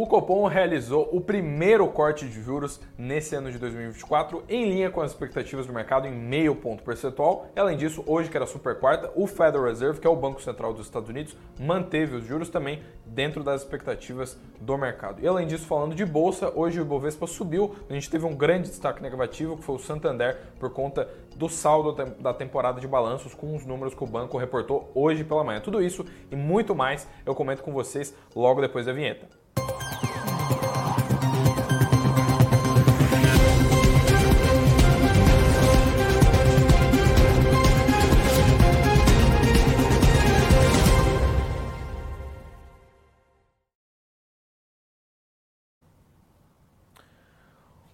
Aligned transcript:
O 0.00 0.06
Copom 0.06 0.46
realizou 0.46 1.10
o 1.12 1.20
primeiro 1.20 1.86
corte 1.88 2.26
de 2.26 2.40
juros 2.40 2.80
nesse 2.96 3.36
ano 3.36 3.52
de 3.52 3.58
2024, 3.58 4.42
em 4.48 4.66
linha 4.66 4.90
com 4.90 5.02
as 5.02 5.10
expectativas 5.10 5.66
do 5.66 5.74
mercado 5.74 6.08
em 6.08 6.10
meio 6.10 6.56
ponto 6.56 6.82
percentual. 6.82 7.50
Além 7.54 7.76
disso, 7.76 8.02
hoje, 8.06 8.30
que 8.30 8.36
era 8.38 8.46
super 8.46 8.78
quarta, 8.78 9.12
o 9.14 9.26
Federal 9.26 9.64
Reserve, 9.64 10.00
que 10.00 10.06
é 10.06 10.10
o 10.10 10.16
Banco 10.16 10.40
Central 10.40 10.72
dos 10.72 10.86
Estados 10.86 11.10
Unidos, 11.10 11.36
manteve 11.58 12.16
os 12.16 12.24
juros 12.24 12.48
também 12.48 12.82
dentro 13.04 13.44
das 13.44 13.60
expectativas 13.60 14.38
do 14.58 14.78
mercado. 14.78 15.20
E, 15.20 15.28
além 15.28 15.46
disso, 15.46 15.66
falando 15.66 15.94
de 15.94 16.06
bolsa, 16.06 16.50
hoje 16.56 16.80
o 16.80 16.82
Ibovespa 16.82 17.26
subiu. 17.26 17.76
A 17.86 17.92
gente 17.92 18.08
teve 18.08 18.24
um 18.24 18.34
grande 18.34 18.70
destaque 18.70 19.02
negativo, 19.02 19.58
que 19.58 19.64
foi 19.64 19.74
o 19.74 19.78
Santander, 19.78 20.38
por 20.58 20.70
conta 20.70 21.10
do 21.36 21.46
saldo 21.46 21.92
da 21.92 22.32
temporada 22.32 22.80
de 22.80 22.88
balanços 22.88 23.34
com 23.34 23.54
os 23.54 23.66
números 23.66 23.94
que 23.94 24.02
o 24.02 24.06
banco 24.06 24.38
reportou 24.38 24.90
hoje 24.94 25.24
pela 25.24 25.44
manhã. 25.44 25.60
Tudo 25.60 25.82
isso 25.82 26.06
e 26.30 26.36
muito 26.36 26.74
mais 26.74 27.06
eu 27.26 27.34
comento 27.34 27.62
com 27.62 27.74
vocês 27.74 28.14
logo 28.34 28.62
depois 28.62 28.86
da 28.86 28.94
vinheta. 28.94 29.28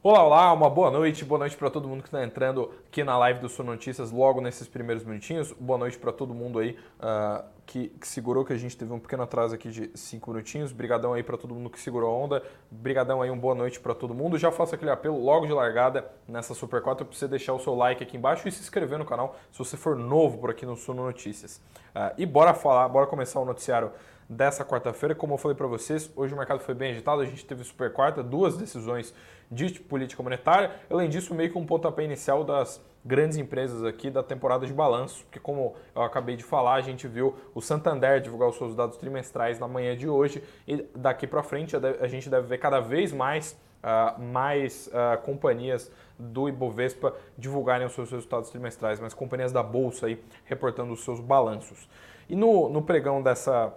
Olá, 0.09 0.23
olá, 0.23 0.53
uma 0.53 0.71
boa 0.71 0.89
noite, 0.89 1.25
boa 1.25 1.41
noite 1.41 1.57
para 1.57 1.69
todo 1.69 1.89
mundo 1.89 2.01
que 2.01 2.07
está 2.07 2.23
entrando 2.23 2.73
aqui 2.87 3.03
na 3.03 3.19
live 3.19 3.41
do 3.41 3.49
Sul 3.49 3.65
Notícias 3.65 4.13
logo 4.13 4.41
nesses 4.41 4.69
primeiros 4.69 5.03
minutinhos. 5.03 5.51
Boa 5.59 5.77
noite 5.77 5.99
para 5.99 6.13
todo 6.13 6.33
mundo 6.33 6.61
aí 6.61 6.79
uh, 7.01 7.45
que, 7.67 7.89
que, 7.89 8.07
segurou, 8.07 8.45
que 8.45 8.53
a 8.53 8.57
gente 8.57 8.77
teve 8.77 8.93
um 8.93 9.01
pequeno 9.01 9.25
atraso 9.25 9.57
aqui 9.57 9.69
de 9.69 9.91
cinco 9.97 10.31
minutinhos. 10.31 10.71
Brigadão 10.71 11.13
aí 11.13 11.25
para 11.25 11.37
todo 11.37 11.53
mundo 11.53 11.69
que 11.69 11.81
segurou 11.81 12.09
a 12.09 12.17
onda. 12.17 12.41
Brigadão 12.71 13.21
aí, 13.21 13.31
uma 13.31 13.41
boa 13.41 13.57
noite 13.57 13.81
para 13.81 13.97
todo 13.97 14.15
mundo. 14.15 14.39
Já 14.39 14.53
faço 14.53 14.77
aquele 14.77 14.93
apelo 14.93 15.21
logo 15.21 15.45
de 15.45 15.53
largada 15.53 16.09
nessa 16.29 16.55
Super 16.55 16.81
4 16.81 17.05
para 17.05 17.13
você 17.13 17.27
deixar 17.27 17.55
o 17.55 17.59
seu 17.59 17.75
like 17.75 18.01
aqui 18.01 18.17
embaixo 18.17 18.47
e 18.47 18.53
se 18.53 18.61
inscrever 18.61 19.01
no 19.01 19.05
canal 19.05 19.35
se 19.51 19.59
você 19.59 19.77
for 19.77 19.97
novo 19.97 20.39
por 20.39 20.51
aqui 20.51 20.65
no 20.65 20.77
Sul 20.77 20.95
Notícias. 20.95 21.61
Uh, 21.97 22.15
e 22.17 22.25
bora 22.25 22.55
falar, 22.55 22.89
bora 22.89 23.09
começar 23.09 23.41
o 23.41 23.45
noticiário 23.45 23.91
dessa 24.29 24.65
quarta-feira. 24.65 25.15
Como 25.15 25.35
eu 25.35 25.39
falei 25.39 25.57
para 25.57 25.67
vocês, 25.67 26.11
hoje 26.15 26.35
o 26.35 26.37
mercado 26.37 26.61
foi 26.61 26.75
bem 26.75 26.93
agitado, 26.93 27.23
a 27.23 27.25
gente 27.25 27.45
teve 27.45 27.65
super 27.65 27.93
quarta, 27.93 28.23
duas 28.23 28.57
decisões 28.57 29.15
de 29.51 29.81
política 29.81 30.23
monetária. 30.23 30.71
Além 30.91 31.09
disso, 31.09 31.35
meio 31.35 31.51
que 31.51 31.59
um 31.59 31.67
pontapé 31.67 32.05
inicial 32.05 32.45
das 32.45 32.81
grandes 33.05 33.39
empresas 33.39 33.85
aqui 33.85 34.11
da 34.11 34.23
temporada 34.23 34.67
de 34.67 34.73
balanço, 34.73 35.23
porque 35.25 35.39
como 35.39 35.75
eu 35.95 36.03
acabei 36.03 36.35
de 36.35 36.43
falar, 36.43 36.75
a 36.75 36.81
gente 36.81 37.07
viu 37.07 37.37
o 37.55 37.63
Santander 37.63 38.21
divulgar 38.21 38.49
os 38.49 38.57
seus 38.57 38.75
dados 38.75 38.97
trimestrais 38.97 39.61
na 39.61 39.69
manhã 39.69 39.97
de 39.97 40.09
hoje 40.09 40.43
e 40.67 40.85
daqui 40.95 41.27
para 41.27 41.43
frente 41.43 41.77
a 41.77 42.09
gente 42.09 42.29
deve 42.29 42.49
ver 42.49 42.59
cada 42.59 42.81
vez 42.81 43.13
mais 43.13 43.57
Uh, 43.77 44.21
mais 44.21 44.89
uh, 44.89 45.23
companhias 45.23 45.93
do 46.19 46.49
Ibovespa 46.49 47.15
divulgarem 47.39 47.87
os 47.87 47.93
seus 47.93 48.11
resultados 48.11 48.51
trimestrais, 48.51 48.99
mais 48.99 49.15
companhias 49.15 49.53
da 49.53 49.63
Bolsa 49.63 50.07
aí 50.07 50.21
reportando 50.45 50.93
os 50.93 51.05
seus 51.05 51.21
balanços. 51.21 51.89
E 52.29 52.35
no, 52.35 52.69
no 52.69 52.83
pregão 52.83 53.23
dessa, 53.23 53.73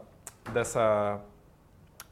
dessa 0.52 1.22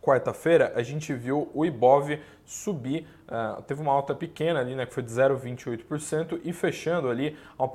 quarta-feira, 0.07 0.71
a 0.75 0.83
gente 0.83 1.13
viu 1.13 1.49
o 1.53 1.65
Ibov 1.65 2.19
subir, 2.45 3.07
uh, 3.27 3.61
teve 3.63 3.81
uma 3.81 3.91
alta 3.91 4.15
pequena 4.15 4.59
ali, 4.59 4.75
né, 4.75 4.85
que 4.85 4.93
foi 4.93 5.01
de 5.03 5.11
0,28%, 5.11 6.39
e 6.43 6.53
fechando 6.53 7.09
ali 7.09 7.37
a 7.57 7.63
um 7.63 7.69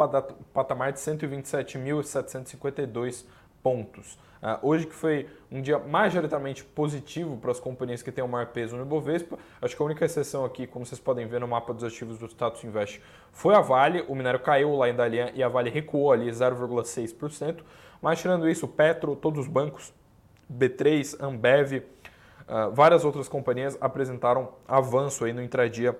patamar 0.52 0.92
de 0.92 0.98
127.752 0.98 3.24
pontos. 3.62 4.18
Uh, 4.42 4.58
hoje 4.60 4.86
que 4.88 4.94
foi 4.94 5.28
um 5.52 5.62
dia 5.62 5.78
majoritariamente 5.78 6.64
positivo 6.64 7.36
para 7.36 7.52
as 7.52 7.60
companhias 7.60 8.02
que 8.02 8.10
têm 8.10 8.24
o 8.24 8.28
maior 8.28 8.48
peso 8.48 8.76
no 8.76 8.82
Ibovespa, 8.82 9.38
acho 9.60 9.76
que 9.76 9.82
a 9.82 9.86
única 9.86 10.04
exceção 10.04 10.44
aqui, 10.44 10.66
como 10.66 10.84
vocês 10.84 11.00
podem 11.00 11.28
ver 11.28 11.38
no 11.38 11.46
mapa 11.46 11.72
dos 11.72 11.84
ativos 11.84 12.18
do 12.18 12.26
Status 12.26 12.64
Invest, 12.64 13.00
foi 13.30 13.54
a 13.54 13.60
Vale, 13.60 14.04
o 14.08 14.16
minério 14.16 14.40
caiu 14.40 14.74
lá 14.74 14.88
em 14.88 14.96
Dalian 14.96 15.30
e 15.34 15.44
a 15.44 15.48
Vale 15.48 15.70
recuou 15.70 16.10
ali 16.10 16.28
0,6%, 16.28 17.60
mas 18.00 18.20
tirando 18.20 18.48
isso, 18.48 18.66
Petro, 18.66 19.14
todos 19.14 19.38
os 19.38 19.46
bancos, 19.46 19.94
B3, 20.52 21.22
Ambev, 21.22 21.84
várias 22.72 23.04
outras 23.04 23.28
companhias 23.28 23.76
apresentaram 23.80 24.50
avanço 24.66 25.24
aí 25.24 25.32
no 25.32 25.42
intradia 25.42 25.98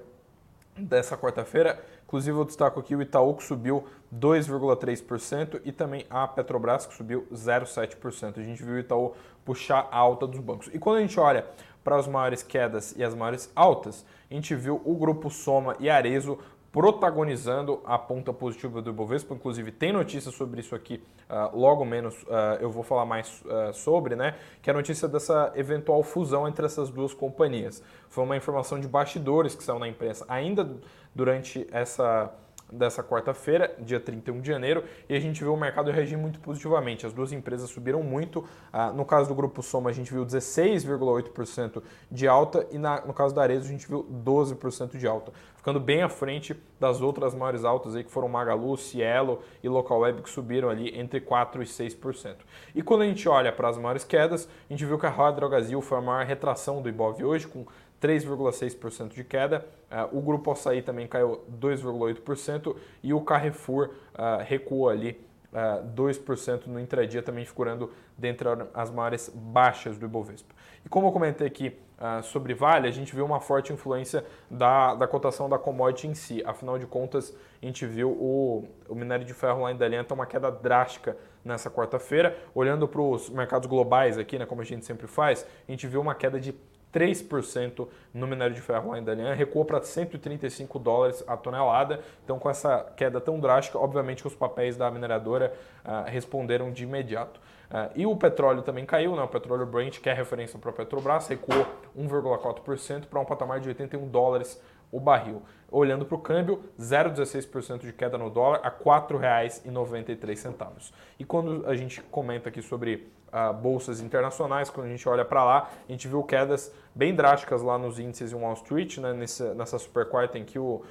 dessa 0.77 1.17
quarta-feira. 1.17 1.83
Inclusive 2.05 2.37
eu 2.37 2.45
destaco 2.45 2.79
aqui 2.81 2.95
o 2.95 3.03
Itaú 3.03 3.35
que 3.35 3.43
subiu 3.43 3.85
2,3% 4.15 5.61
e 5.65 5.73
também 5.73 6.05
a 6.11 6.29
Petrobras 6.29 6.87
que 6.87 6.95
subiu 6.95 7.27
0,7%. 7.33 8.39
A 8.39 8.43
gente 8.43 8.63
viu 8.63 8.75
o 8.75 8.79
Itaú 8.79 9.15
puxar 9.45 9.89
a 9.91 9.97
alta 9.97 10.27
dos 10.27 10.41
bancos. 10.41 10.69
E 10.73 10.79
quando 10.79 10.99
a 10.99 11.01
gente 11.01 11.19
olha 11.19 11.47
para 11.83 11.97
as 11.97 12.07
maiores 12.07 12.43
quedas 12.43 12.95
e 12.97 13.03
as 13.03 13.15
maiores 13.15 13.51
altas, 13.57 14.05
a 14.31 14.35
gente 14.35 14.55
viu 14.55 14.81
o 14.85 14.95
grupo 14.95 15.31
Soma 15.31 15.77
e 15.81 15.89
Arezo 15.89 16.39
protagonizando 16.73 17.83
a 17.85 17.99
ponta 17.99 18.33
positiva 18.33 18.81
do 18.81 18.91
Ibovespa. 18.91 19.35
Inclusive, 19.35 19.71
tem 19.71 19.93
notícia 19.93 20.33
sobre 20.33 20.61
isso 20.61 20.75
aqui, 20.75 21.03
uh, 21.29 21.57
logo 21.57 21.85
menos 21.85 22.15
uh, 22.23 22.57
eu 22.61 22.71
vou 22.71 22.83
falar 22.83 23.05
mais 23.05 23.43
uh, 23.43 23.75
sobre, 23.75 24.17
né? 24.17 24.37
Que 24.63 24.71
é 24.71 24.73
a 24.73 24.77
notícia 24.77 25.07
dessa 25.07 25.53
eventual 25.55 26.03
fusão 26.03 26.49
entre 26.49 26.65
essas 26.65 26.89
duas 26.89 27.13
companhias. 27.13 27.83
Foi 28.09 28.25
uma 28.25 28.37
informação 28.37 28.81
de 28.81 28.89
bastidores 28.89 29.55
que 29.55 29.63
saiu 29.63 29.79
na 29.79 29.87
imprensa 29.87 30.25
ainda 30.27 30.69
durante 31.15 31.67
essa 31.71 32.33
dessa 32.73 33.03
quarta-feira, 33.03 33.75
dia 33.79 34.01
31 34.01 34.41
de 34.41 34.49
janeiro, 34.49 34.85
e 35.09 35.15
a 35.15 35.21
gente 35.21 35.41
viu 35.41 35.53
o 35.53 35.57
mercado 35.57 35.91
reagir 35.91 36.17
muito 36.17 36.41
positivamente. 36.41 37.07
As 37.07 37.13
duas 37.13 37.33
empresas 37.33 37.71
subiram 37.71 38.03
muito. 38.03 38.45
Ah, 38.73 38.91
no 38.91 39.05
caso 39.05 39.29
do 39.29 39.35
Grupo 39.35 39.63
Soma, 39.63 39.91
a 39.91 39.93
gente 39.93 40.13
viu 40.13 40.25
16,8% 40.25 41.83
de 42.11 42.27
alta 42.27 42.67
e 42.71 42.79
no 42.79 43.13
caso 43.13 43.35
da 43.35 43.43
Arezzo, 43.43 43.67
a 43.67 43.71
gente 43.71 43.87
viu 43.87 44.05
12% 44.25 44.97
de 44.97 45.07
alta, 45.07 45.33
ficando 45.57 45.79
bem 45.79 46.03
à 46.03 46.09
frente 46.09 46.57
das 46.81 47.01
outras 47.01 47.35
maiores 47.35 47.65
altas 47.65 47.95
aí, 47.95 48.03
que 48.03 48.11
foram 48.11 48.29
Magalu, 48.29 48.77
Cielo 48.77 49.43
e 49.63 49.69
Local 49.69 50.01
Web, 50.01 50.23
que 50.23 50.31
subiram 50.31 50.69
ali 50.69 50.99
entre 50.99 51.21
4% 51.21 51.63
e 51.63 51.67
6%. 51.67 52.37
E 52.75 52.83
quando 52.83 53.03
a 53.03 53.07
gente 53.07 53.29
olha 53.29 53.53
para 53.53 53.69
as 53.69 53.77
maiores 53.77 54.05
quedas, 54.05 54.49
a 54.69 54.73
gente 54.73 54.85
viu 54.85 54.99
que 54.99 55.07
a 55.07 55.11
Royal 55.11 55.35
Drogazil 55.35 55.81
foi 55.81 55.99
a 55.99 56.01
maior 56.01 56.27
retração 56.27 56.81
do 56.81 56.89
Ibov 56.89 57.23
hoje, 57.23 57.47
com 57.47 57.67
3,6% 58.03 59.15
de 59.15 59.23
queda. 59.23 59.65
Uh, 59.91 60.19
o 60.19 60.21
grupo 60.21 60.51
Açaí 60.51 60.83
também 60.83 61.07
caiu 61.07 61.45
2,8% 61.61 62.75
e 63.03 63.15
o 63.15 63.21
Carrefour 63.21 63.91
uh, 64.15 64.43
recuou 64.45 64.89
ali 64.89 65.25
uh, 65.53 65.87
2% 65.95 66.67
no 66.67 66.81
intradia, 66.81 67.23
também 67.23 67.47
figurando 67.47 67.93
dentre 68.19 68.49
as 68.75 68.91
maiores 68.91 69.31
baixas 69.33 69.97
do 69.97 70.07
Ibovespa. 70.07 70.53
E 70.85 70.89
como 70.89 71.07
eu 71.07 71.13
comentei 71.13 71.47
aqui 71.47 71.79
sobre 72.25 72.53
Vale, 72.53 72.89
a 72.89 72.91
gente 72.91 73.15
viu 73.15 73.25
uma 73.25 73.39
forte 73.39 73.73
influência 73.73 74.25
da, 74.51 74.93
da 74.97 75.07
cotação 75.07 75.49
da 75.49 75.57
commodity 75.57 76.09
em 76.09 76.15
si. 76.15 76.43
Afinal 76.45 76.77
de 76.77 76.85
contas, 76.85 77.33
a 77.63 77.65
gente 77.65 77.87
viu 77.87 78.11
o, 78.11 78.69
o 78.89 78.95
minério 78.97 79.25
de 79.25 79.33
ferro 79.33 79.63
lá 79.63 79.71
em 79.71 79.77
Dalian 79.77 80.05
uma 80.11 80.27
queda 80.27 80.51
drástica 80.51 81.17
nessa 81.45 81.71
quarta-feira. 81.71 82.37
Olhando 82.57 82.89
para 82.89 83.01
os 83.01 83.31
mercados 83.31 83.69
globais 83.69 84.19
aqui, 84.19 84.37
né, 84.37 84.45
como 84.45 84.63
a 84.63 84.65
gente 84.65 84.85
sempre 84.85 85.07
faz, 85.07 85.47
a 85.69 85.71
gente 85.71 85.87
viu 85.87 86.01
uma 86.01 86.13
queda 86.13 86.41
de 86.41 86.53
3% 86.93 87.89
no 88.13 88.27
minério 88.27 88.55
de 88.55 88.61
ferro 88.61 88.91
lá 88.91 88.99
em 88.99 89.03
Dalian, 89.03 89.33
recuou 89.35 89.65
para 89.65 89.81
135 89.83 90.79
dólares 90.79 91.25
a 91.27 91.37
tonelada. 91.37 92.01
Então, 92.25 92.39
com 92.39 92.51
essa 92.51 92.93
queda 92.97 93.21
tão 93.21 93.41
drástica, 93.41 93.79
obviamente 93.79 94.23
que 94.23 94.29
os 94.29 94.35
papéis 94.35 94.77
da 94.77 94.91
mineradora 94.91 95.53
uh, 95.85 96.09
responderam 96.09 96.71
de 96.71 96.85
imediato. 96.85 97.41
Uh, 97.71 97.91
e 97.97 98.07
o 98.07 98.15
petróleo 98.15 98.63
também 98.63 98.85
caiu, 98.85 99.17
né? 99.17 99.23
o 99.23 99.29
petróleo 99.29 99.65
Brent, 99.65 100.01
que 100.01 100.11
é 100.11 100.13
referência 100.13 100.59
para 100.59 100.71
a 100.71 100.75
Petrobras, 100.75 101.27
recuou 101.27 101.67
1,4% 101.99 103.07
para 103.07 103.19
um 103.19 103.25
patamar 103.25 103.61
de 103.61 103.69
81 103.69 104.09
dólares 104.09 104.61
o 104.93 105.01
barril. 105.01 105.43
Olhando 105.71 106.05
para 106.05 106.15
o 106.15 106.19
câmbio, 106.19 106.63
0,16% 106.79 107.81
de 107.81 107.95
queda 107.95 108.19
no 108.19 108.29
dólar 108.29 108.61
a 108.63 108.69
R$ 108.69 108.75
4,93. 108.85 110.93
E 111.19 111.25
quando 111.25 111.67
a 111.67 111.75
gente 111.75 112.03
comenta 112.03 112.51
aqui 112.51 112.61
sobre 112.61 113.11
uh, 113.33 113.55
bolsas 113.55 114.03
internacionais, 114.03 114.69
quando 114.69 114.89
a 114.89 114.91
gente 114.91 115.09
olha 115.09 115.25
para 115.25 115.43
lá, 115.43 115.71
a 115.89 115.91
gente 115.91 116.07
viu 116.07 116.23
quedas 116.23 116.71
bem 116.95 117.15
drásticas 117.15 117.63
lá 117.63 117.79
nos 117.79 117.99
índices 117.99 118.33
em 118.33 118.37
Wall 118.37 118.53
Street, 118.53 118.99
né, 118.99 119.15
nessa, 119.15 119.55
nessa 119.55 119.79
super 119.79 120.07
quarta 120.07 120.39
em 120.39 120.45
que 120.45 120.59
o, 120.59 120.75
uh, 120.75 120.83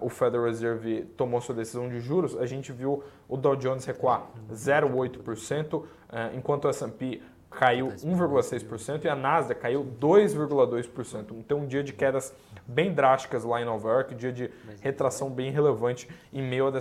o 0.00 0.08
Federal 0.08 0.46
Reserve 0.46 1.04
tomou 1.16 1.40
sua 1.40 1.54
decisão 1.54 1.88
de 1.88 2.00
juros, 2.00 2.36
a 2.36 2.46
gente 2.46 2.72
viu 2.72 3.04
o 3.28 3.36
Dow 3.36 3.54
Jones 3.54 3.84
recuar 3.84 4.26
0,8%, 4.50 5.74
uh, 5.74 5.86
enquanto 6.34 6.64
o 6.64 6.68
S&P 6.68 7.22
caiu 7.50 7.88
1,6% 7.88 9.04
e 9.04 9.08
a 9.08 9.16
Nasdaq 9.16 9.60
caiu 9.60 9.84
2,2%. 10.00 11.32
Então, 11.32 11.60
um 11.60 11.66
dia 11.66 11.82
de 11.82 11.92
quedas 11.92 12.34
bem 12.66 12.92
drásticas 12.92 13.44
lá 13.44 13.60
em 13.60 13.64
Nova 13.64 13.88
York, 13.88 14.14
um 14.14 14.16
dia 14.16 14.32
de 14.32 14.50
retração 14.80 15.30
bem 15.30 15.50
relevante 15.50 16.08
em 16.32 16.42
meio 16.42 16.68
a 16.68 16.72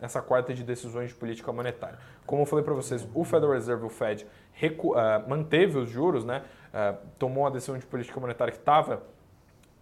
essa, 0.00 0.22
quarta 0.22 0.54
de 0.54 0.64
decisões 0.64 1.10
de 1.10 1.14
política 1.14 1.52
monetária. 1.52 1.98
Como 2.26 2.42
eu 2.42 2.46
falei 2.46 2.64
para 2.64 2.74
vocês, 2.74 3.06
o 3.14 3.24
Federal 3.24 3.52
Reserve, 3.52 3.84
o 3.84 3.90
Fed, 3.90 4.26
recu, 4.52 4.92
uh, 4.92 5.28
manteve 5.28 5.78
os 5.78 5.88
juros, 5.88 6.24
né, 6.24 6.42
uh, 6.72 6.96
tomou 7.18 7.44
uma 7.44 7.50
decisão 7.50 7.76
de 7.76 7.84
política 7.84 8.18
monetária 8.18 8.52
que 8.52 8.58
estava 8.58 9.02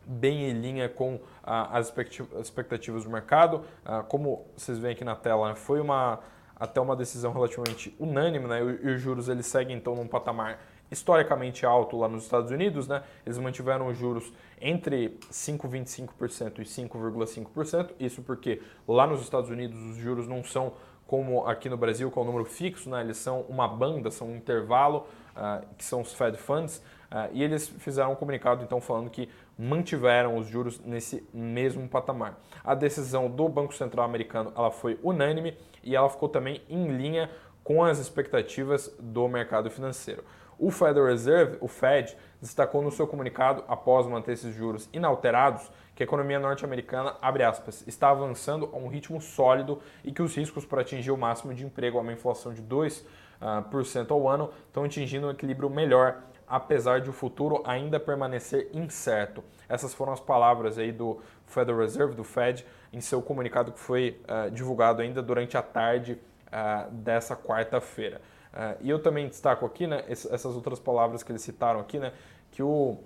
bem 0.04 0.50
em 0.50 0.60
linha 0.60 0.88
com 0.88 1.20
as 1.44 1.92
expectativas 2.40 3.04
do 3.04 3.10
mercado. 3.10 3.62
como 4.08 4.46
vocês 4.56 4.76
veem 4.78 4.94
aqui 4.94 5.04
na 5.04 5.14
tela, 5.14 5.50
né, 5.50 5.54
foi 5.54 5.80
uma 5.80 6.18
até 6.60 6.78
uma 6.78 6.94
decisão 6.94 7.32
relativamente 7.32 7.96
unânime, 7.98 8.46
né? 8.46 8.60
E 8.60 8.90
os 8.90 9.00
juros 9.00 9.30
eles 9.30 9.46
seguem 9.46 9.76
então 9.76 9.96
num 9.96 10.06
patamar 10.06 10.60
historicamente 10.90 11.64
alto 11.64 11.96
lá 11.96 12.06
nos 12.06 12.24
Estados 12.24 12.50
Unidos, 12.50 12.86
né? 12.86 13.02
Eles 13.24 13.38
mantiveram 13.38 13.86
os 13.86 13.96
juros 13.96 14.30
entre 14.60 15.18
5,25% 15.30 16.58
e 16.58 16.62
5,5%. 16.62 17.92
Isso 17.98 18.22
porque 18.22 18.60
lá 18.86 19.06
nos 19.06 19.22
Estados 19.22 19.48
Unidos 19.48 19.80
os 19.80 19.96
juros 19.96 20.28
não 20.28 20.44
são 20.44 20.74
como 21.06 21.46
aqui 21.46 21.68
no 21.68 21.76
Brasil, 21.76 22.08
com 22.10 22.20
o 22.20 22.24
número 22.24 22.44
fixo, 22.44 22.90
né? 22.90 23.00
Eles 23.00 23.16
são 23.16 23.40
uma 23.48 23.66
banda, 23.66 24.10
são 24.10 24.28
um 24.28 24.36
intervalo, 24.36 25.06
uh, 25.34 25.66
que 25.76 25.84
são 25.84 26.02
os 26.02 26.12
Fed 26.12 26.36
Funds. 26.36 26.82
Uh, 27.10 27.28
e 27.32 27.42
eles 27.42 27.68
fizeram 27.68 28.12
um 28.12 28.14
comunicado, 28.14 28.62
então, 28.62 28.80
falando 28.80 29.10
que 29.10 29.28
mantiveram 29.58 30.36
os 30.36 30.46
juros 30.46 30.80
nesse 30.84 31.26
mesmo 31.34 31.88
patamar. 31.88 32.38
A 32.62 32.74
decisão 32.74 33.28
do 33.28 33.48
Banco 33.48 33.74
Central 33.74 34.04
americano 34.04 34.52
ela 34.56 34.70
foi 34.70 34.98
unânime 35.02 35.56
e 35.82 35.96
ela 35.96 36.08
ficou 36.08 36.28
também 36.28 36.62
em 36.68 36.86
linha 36.96 37.28
com 37.64 37.82
as 37.82 37.98
expectativas 37.98 38.94
do 38.98 39.26
mercado 39.28 39.70
financeiro. 39.70 40.24
O 40.58 40.70
Federal 40.70 41.06
Reserve, 41.06 41.56
o 41.60 41.66
Fed, 41.66 42.14
destacou 42.40 42.82
no 42.82 42.90
seu 42.90 43.06
comunicado, 43.06 43.64
após 43.66 44.06
manter 44.06 44.32
esses 44.32 44.54
juros 44.54 44.90
inalterados, 44.92 45.70
que 45.94 46.02
a 46.02 46.04
economia 46.04 46.38
norte-americana, 46.38 47.16
abre 47.20 47.42
aspas, 47.42 47.82
está 47.86 48.10
avançando 48.10 48.68
a 48.72 48.76
um 48.76 48.86
ritmo 48.86 49.20
sólido 49.20 49.80
e 50.04 50.12
que 50.12 50.20
os 50.20 50.36
riscos 50.36 50.66
para 50.66 50.82
atingir 50.82 51.10
o 51.10 51.16
máximo 51.16 51.54
de 51.54 51.64
emprego 51.64 51.96
a 51.96 52.02
uma 52.02 52.12
inflação 52.12 52.52
de 52.52 52.62
2% 52.62 53.02
uh, 53.40 54.12
ao 54.12 54.28
ano 54.28 54.50
estão 54.66 54.84
atingindo 54.84 55.28
um 55.28 55.30
equilíbrio 55.30 55.70
melhor, 55.70 56.22
apesar 56.50 57.00
de 57.00 57.08
o 57.08 57.12
futuro 57.12 57.62
ainda 57.64 58.00
permanecer 58.00 58.69
incerto. 58.75 59.44
Essas 59.69 59.94
foram 59.94 60.12
as 60.12 60.20
palavras 60.20 60.76
aí 60.76 60.91
do 60.91 61.20
Federal 61.47 61.81
Reserve, 61.81 62.14
do 62.14 62.25
Fed, 62.25 62.67
em 62.93 63.00
seu 63.00 63.23
comunicado 63.23 63.70
que 63.70 63.79
foi 63.79 64.20
uh, 64.25 64.50
divulgado 64.50 65.00
ainda 65.00 65.23
durante 65.23 65.56
a 65.56 65.62
tarde 65.62 66.19
uh, 66.49 66.91
dessa 66.91 67.37
quarta-feira. 67.37 68.20
Uh, 68.52 68.76
e 68.81 68.91
eu 68.91 69.00
também 69.00 69.29
destaco 69.29 69.64
aqui, 69.64 69.87
né, 69.87 70.05
essas 70.08 70.56
outras 70.56 70.81
palavras 70.81 71.23
que 71.23 71.31
eles 71.31 71.43
citaram 71.43 71.79
aqui, 71.79 72.00
né, 72.00 72.12
que 72.50 72.64
o, 72.64 72.99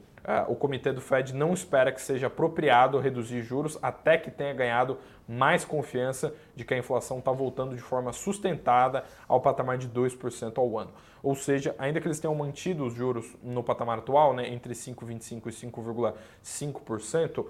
o 0.48 0.54
comitê 0.54 0.92
do 0.92 1.00
Fed 1.00 1.34
não 1.34 1.52
espera 1.52 1.92
que 1.92 2.00
seja 2.00 2.28
apropriado 2.28 2.98
reduzir 2.98 3.42
juros 3.42 3.78
até 3.82 4.16
que 4.16 4.30
tenha 4.30 4.54
ganhado 4.54 4.98
mais 5.28 5.64
confiança 5.64 6.34
de 6.54 6.64
que 6.64 6.74
a 6.74 6.78
inflação 6.78 7.18
está 7.18 7.30
voltando 7.32 7.74
de 7.74 7.82
forma 7.82 8.12
sustentada 8.12 9.04
ao 9.28 9.40
patamar 9.40 9.78
de 9.78 9.88
2% 9.88 10.58
ao 10.58 10.78
ano. 10.78 10.92
Ou 11.22 11.34
seja, 11.34 11.74
ainda 11.78 12.00
que 12.00 12.06
eles 12.06 12.20
tenham 12.20 12.34
mantido 12.34 12.84
os 12.84 12.94
juros 12.94 13.34
no 13.42 13.62
patamar 13.62 13.98
atual, 13.98 14.34
né, 14.34 14.48
entre 14.48 14.74
5,25% 14.74 15.46
e 15.46 15.50
5,5%, 15.50 17.38
uh, 17.40 17.48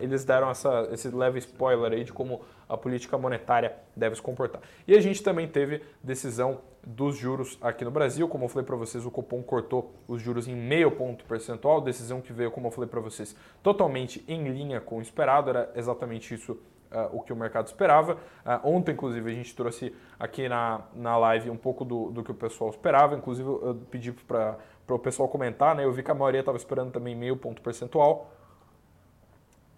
eles 0.00 0.24
deram 0.24 0.50
essa, 0.50 0.88
esse 0.90 1.08
leve 1.08 1.38
spoiler 1.38 1.92
aí 1.92 2.02
de 2.02 2.12
como 2.12 2.42
a 2.68 2.76
política 2.76 3.16
monetária 3.16 3.76
deve 3.94 4.16
se 4.16 4.22
comportar. 4.22 4.60
E 4.86 4.96
a 4.96 5.00
gente 5.00 5.22
também 5.22 5.46
teve 5.46 5.82
decisão 6.02 6.60
dos 6.86 7.16
juros 7.16 7.58
aqui 7.60 7.84
no 7.84 7.90
Brasil. 7.90 8.28
Como 8.28 8.44
eu 8.44 8.48
falei 8.48 8.66
para 8.66 8.76
vocês, 8.76 9.04
o 9.04 9.10
Copom 9.10 9.42
cortou 9.42 9.94
os 10.06 10.20
juros 10.20 10.46
em 10.48 10.54
meio 10.54 10.90
ponto 10.90 11.24
percentual, 11.24 11.80
decisão 11.80 12.20
que 12.20 12.32
veio, 12.32 12.50
como 12.50 12.66
eu 12.66 12.70
falei 12.70 12.88
para 12.88 13.00
vocês, 13.00 13.34
totalmente 13.62 14.24
em 14.28 14.48
linha 14.48 14.80
com 14.80 14.98
o 14.98 15.02
esperado, 15.02 15.50
era 15.50 15.72
exatamente 15.74 16.34
isso 16.34 16.52
uh, 16.52 17.16
o 17.16 17.20
que 17.20 17.32
o 17.32 17.36
mercado 17.36 17.66
esperava. 17.66 18.14
Uh, 18.14 18.68
ontem, 18.68 18.92
inclusive, 18.92 19.30
a 19.30 19.34
gente 19.34 19.54
trouxe 19.54 19.94
aqui 20.18 20.48
na, 20.48 20.82
na 20.94 21.16
live 21.16 21.50
um 21.50 21.56
pouco 21.56 21.84
do, 21.84 22.10
do 22.10 22.22
que 22.22 22.30
o 22.30 22.34
pessoal 22.34 22.70
esperava. 22.70 23.14
Inclusive, 23.14 23.48
eu 23.48 23.78
pedi 23.90 24.12
para 24.12 24.58
o 24.88 24.98
pessoal 24.98 25.28
comentar, 25.28 25.74
né? 25.74 25.84
Eu 25.84 25.92
vi 25.92 26.02
que 26.02 26.10
a 26.10 26.14
maioria 26.14 26.40
estava 26.40 26.56
esperando 26.56 26.92
também 26.92 27.14
meio 27.14 27.36
ponto 27.36 27.60
percentual. 27.60 28.30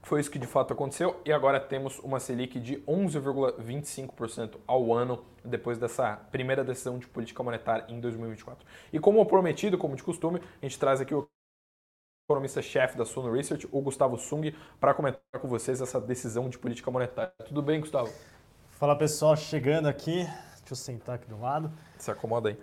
Foi 0.07 0.21
isso 0.21 0.31
que 0.31 0.39
de 0.39 0.47
fato 0.47 0.73
aconteceu 0.73 1.21
e 1.25 1.33
agora 1.33 1.59
temos 1.59 1.99
uma 1.99 2.21
Selic 2.21 2.61
de 2.61 2.77
11,25% 2.83 4.55
ao 4.65 4.95
ano 4.95 5.25
depois 5.45 5.79
dessa 5.79 6.15
primeira 6.31 6.63
decisão 6.63 6.97
de 6.97 7.09
política 7.09 7.43
monetária 7.43 7.85
em 7.89 7.99
2024. 7.99 8.65
E 8.93 9.01
como 9.01 9.27
prometido, 9.27 9.77
como 9.77 9.97
de 9.97 10.05
costume, 10.05 10.41
a 10.63 10.65
gente 10.65 10.79
traz 10.79 11.01
aqui 11.01 11.13
o 11.13 11.29
economista-chefe 12.31 12.97
da 12.97 13.05
Suno 13.05 13.33
Research, 13.33 13.69
o 13.73 13.81
Gustavo 13.81 14.17
Sung, 14.17 14.55
para 14.79 14.95
comentar 14.95 15.21
com 15.41 15.49
vocês 15.49 15.81
essa 15.81 16.01
decisão 16.01 16.49
de 16.49 16.57
política 16.57 16.89
monetária. 16.89 17.33
Tudo 17.45 17.61
bem, 17.61 17.81
Gustavo? 17.81 18.09
Fala 18.79 18.97
pessoal, 18.97 19.37
chegando 19.37 19.89
aqui. 19.89 20.19
Deixa 20.59 20.71
eu 20.71 20.77
sentar 20.77 21.17
aqui 21.17 21.29
do 21.29 21.41
lado. 21.41 21.69
Se 21.99 22.13
acomoda 22.13 22.51
aí. 22.51 22.57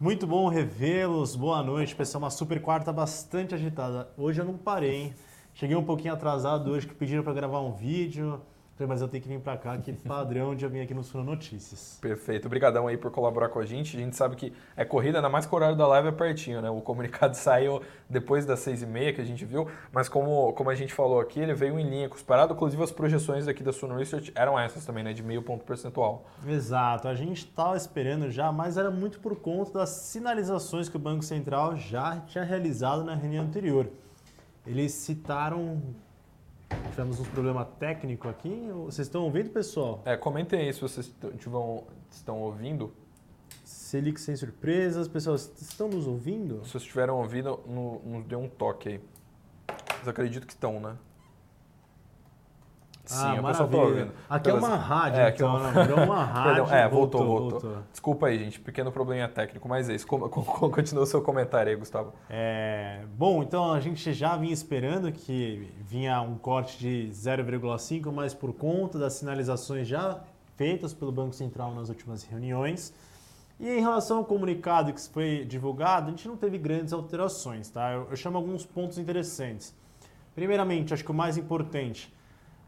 Muito 0.00 0.26
bom 0.26 0.48
revê-los. 0.48 1.36
Boa 1.36 1.62
noite, 1.62 1.94
pessoal. 1.94 2.22
Uma 2.22 2.30
super 2.30 2.62
quarta 2.62 2.90
bastante 2.94 3.54
agitada. 3.54 4.08
Hoje 4.16 4.40
eu 4.40 4.46
não 4.46 4.56
parei, 4.56 4.94
hein? 4.94 5.14
Cheguei 5.58 5.74
um 5.74 5.82
pouquinho 5.82 6.14
atrasado 6.14 6.70
hoje, 6.70 6.86
que 6.86 6.94
pediram 6.94 7.24
para 7.24 7.32
gravar 7.32 7.58
um 7.58 7.72
vídeo. 7.72 8.40
Mas 8.86 9.02
eu 9.02 9.08
tenho 9.08 9.20
que 9.20 9.28
vir 9.28 9.40
para 9.40 9.56
cá, 9.56 9.76
que 9.76 9.92
padrão 9.92 10.54
de 10.54 10.64
eu 10.64 10.70
vim 10.70 10.78
aqui 10.78 10.94
no 10.94 11.02
Suno 11.02 11.24
Notícias. 11.24 11.98
Perfeito. 12.00 12.46
Obrigadão 12.46 12.86
aí 12.86 12.96
por 12.96 13.10
colaborar 13.10 13.48
com 13.48 13.58
a 13.58 13.66
gente. 13.66 13.96
A 13.96 14.00
gente 14.00 14.14
sabe 14.14 14.36
que 14.36 14.52
é 14.76 14.84
corrida, 14.84 15.18
ainda 15.18 15.28
mais 15.28 15.46
que 15.46 15.52
o 15.52 15.56
horário 15.56 15.76
da 15.76 15.84
live 15.88 16.10
é 16.10 16.12
pertinho, 16.12 16.62
né? 16.62 16.70
O 16.70 16.80
comunicado 16.80 17.34
saiu 17.36 17.82
depois 18.08 18.46
das 18.46 18.60
seis 18.60 18.82
e 18.82 18.86
meia 18.86 19.12
que 19.12 19.20
a 19.20 19.24
gente 19.24 19.44
viu, 19.44 19.66
mas 19.92 20.08
como, 20.08 20.52
como 20.52 20.70
a 20.70 20.76
gente 20.76 20.94
falou 20.94 21.18
aqui, 21.18 21.40
ele 21.40 21.54
veio 21.54 21.76
em 21.76 21.90
linha 21.90 22.08
com 22.08 22.14
os 22.14 22.22
parados. 22.22 22.54
Inclusive 22.54 22.80
as 22.80 22.92
projeções 22.92 23.48
aqui 23.48 23.64
da 23.64 23.72
Suno 23.72 23.96
Research 23.96 24.30
eram 24.36 24.56
essas 24.56 24.86
também, 24.86 25.02
né? 25.02 25.12
De 25.12 25.24
meio 25.24 25.42
ponto 25.42 25.64
percentual. 25.64 26.24
Exato. 26.46 27.08
A 27.08 27.16
gente 27.16 27.38
estava 27.38 27.76
esperando 27.76 28.30
já, 28.30 28.52
mas 28.52 28.76
era 28.76 28.92
muito 28.92 29.18
por 29.18 29.34
conta 29.34 29.80
das 29.80 29.88
sinalizações 29.88 30.88
que 30.88 30.94
o 30.94 31.00
Banco 31.00 31.24
Central 31.24 31.76
já 31.76 32.20
tinha 32.28 32.44
realizado 32.44 33.02
na 33.02 33.16
reunião 33.16 33.44
anterior. 33.44 33.90
Eles 34.68 34.92
citaram 34.92 35.82
Tivemos 36.90 37.20
um 37.20 37.24
problema 37.24 37.64
técnico 37.64 38.28
aqui. 38.28 38.70
Vocês 38.84 39.06
estão 39.06 39.22
ouvindo, 39.22 39.50
pessoal? 39.50 40.02
É, 40.04 40.16
comentem 40.16 40.60
aí 40.60 40.72
se 40.72 40.80
vocês 40.80 41.14
estão 42.10 42.40
ouvindo. 42.40 42.92
Selic 43.64 44.20
sem 44.20 44.36
surpresas. 44.36 45.08
Pessoal, 45.08 45.38
vocês 45.38 45.60
estão 45.62 45.88
nos 45.88 46.06
ouvindo? 46.06 46.56
Se 46.64 46.72
vocês 46.72 46.82
estiveram 46.82 47.16
ouvindo, 47.18 47.60
nos 47.66 48.26
dê 48.26 48.36
um 48.36 48.48
toque 48.48 48.88
aí. 48.88 49.00
Mas 49.98 50.08
acredito 50.08 50.46
que 50.46 50.52
estão, 50.52 50.80
né? 50.80 50.96
Sim, 53.08 53.24
ah, 53.24 53.40
o 53.40 53.46
pessoal 53.46 53.68
tá 53.70 53.76
ouvindo. 53.78 54.12
Aqui 54.28 54.50
é 54.50 54.52
uma 54.52 54.76
rádio, 54.76 55.20
é, 55.20 55.28
então, 55.30 55.56
é 55.56 55.60
uma... 55.60 55.82
Virou 55.82 56.04
uma 56.04 56.24
rádio. 56.26 56.64
Perdão, 56.66 56.76
é, 56.76 56.88
voltou, 56.88 57.24
voltou, 57.24 57.50
voltou, 57.60 57.82
Desculpa 57.90 58.26
aí, 58.26 58.38
gente, 58.38 58.60
pequeno 58.60 58.92
probleminha 58.92 59.26
técnico, 59.26 59.66
mas 59.66 59.88
é 59.88 59.94
isso. 59.94 60.06
Continua 60.06 61.04
o 61.04 61.06
seu 61.06 61.22
comentário 61.22 61.70
aí, 61.70 61.76
Gustavo. 61.76 62.12
É, 62.28 63.00
bom, 63.16 63.42
então 63.42 63.72
a 63.72 63.80
gente 63.80 64.12
já 64.12 64.36
vinha 64.36 64.52
esperando 64.52 65.10
que 65.10 65.72
vinha 65.80 66.20
um 66.20 66.36
corte 66.36 66.78
de 66.78 67.08
0,5, 67.10 68.12
mas 68.12 68.34
por 68.34 68.52
conta 68.52 68.98
das 68.98 69.14
sinalizações 69.14 69.88
já 69.88 70.20
feitas 70.58 70.92
pelo 70.92 71.10
Banco 71.10 71.34
Central 71.34 71.74
nas 71.74 71.88
últimas 71.88 72.24
reuniões. 72.24 72.92
E 73.58 73.70
em 73.70 73.80
relação 73.80 74.18
ao 74.18 74.24
comunicado 74.26 74.92
que 74.92 75.00
foi 75.08 75.46
divulgado, 75.46 76.08
a 76.08 76.10
gente 76.10 76.28
não 76.28 76.36
teve 76.36 76.58
grandes 76.58 76.92
alterações, 76.92 77.70
tá? 77.70 77.90
Eu, 77.90 78.08
eu 78.10 78.16
chamo 78.16 78.36
alguns 78.36 78.66
pontos 78.66 78.98
interessantes. 78.98 79.74
Primeiramente, 80.34 80.92
acho 80.92 81.02
que 81.02 81.10
o 81.10 81.14
mais 81.14 81.38
importante 81.38 82.12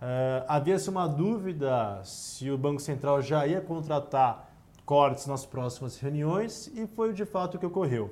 Uh, 0.01 0.45
Havia-se 0.49 0.89
uma 0.89 1.07
dúvida 1.07 2.01
se 2.05 2.51
o 2.51 2.57
Banco 2.57 2.81
Central 2.81 3.21
já 3.21 3.47
ia 3.47 3.61
contratar 3.61 4.51
cortes 4.87 5.27
nas 5.27 5.45
próximas 5.45 5.99
reuniões 5.99 6.69
e 6.69 6.87
foi 6.87 7.13
de 7.13 7.27
fato 7.27 7.57
o 7.57 7.61
que 7.61 7.67
ocorreu. 7.67 8.11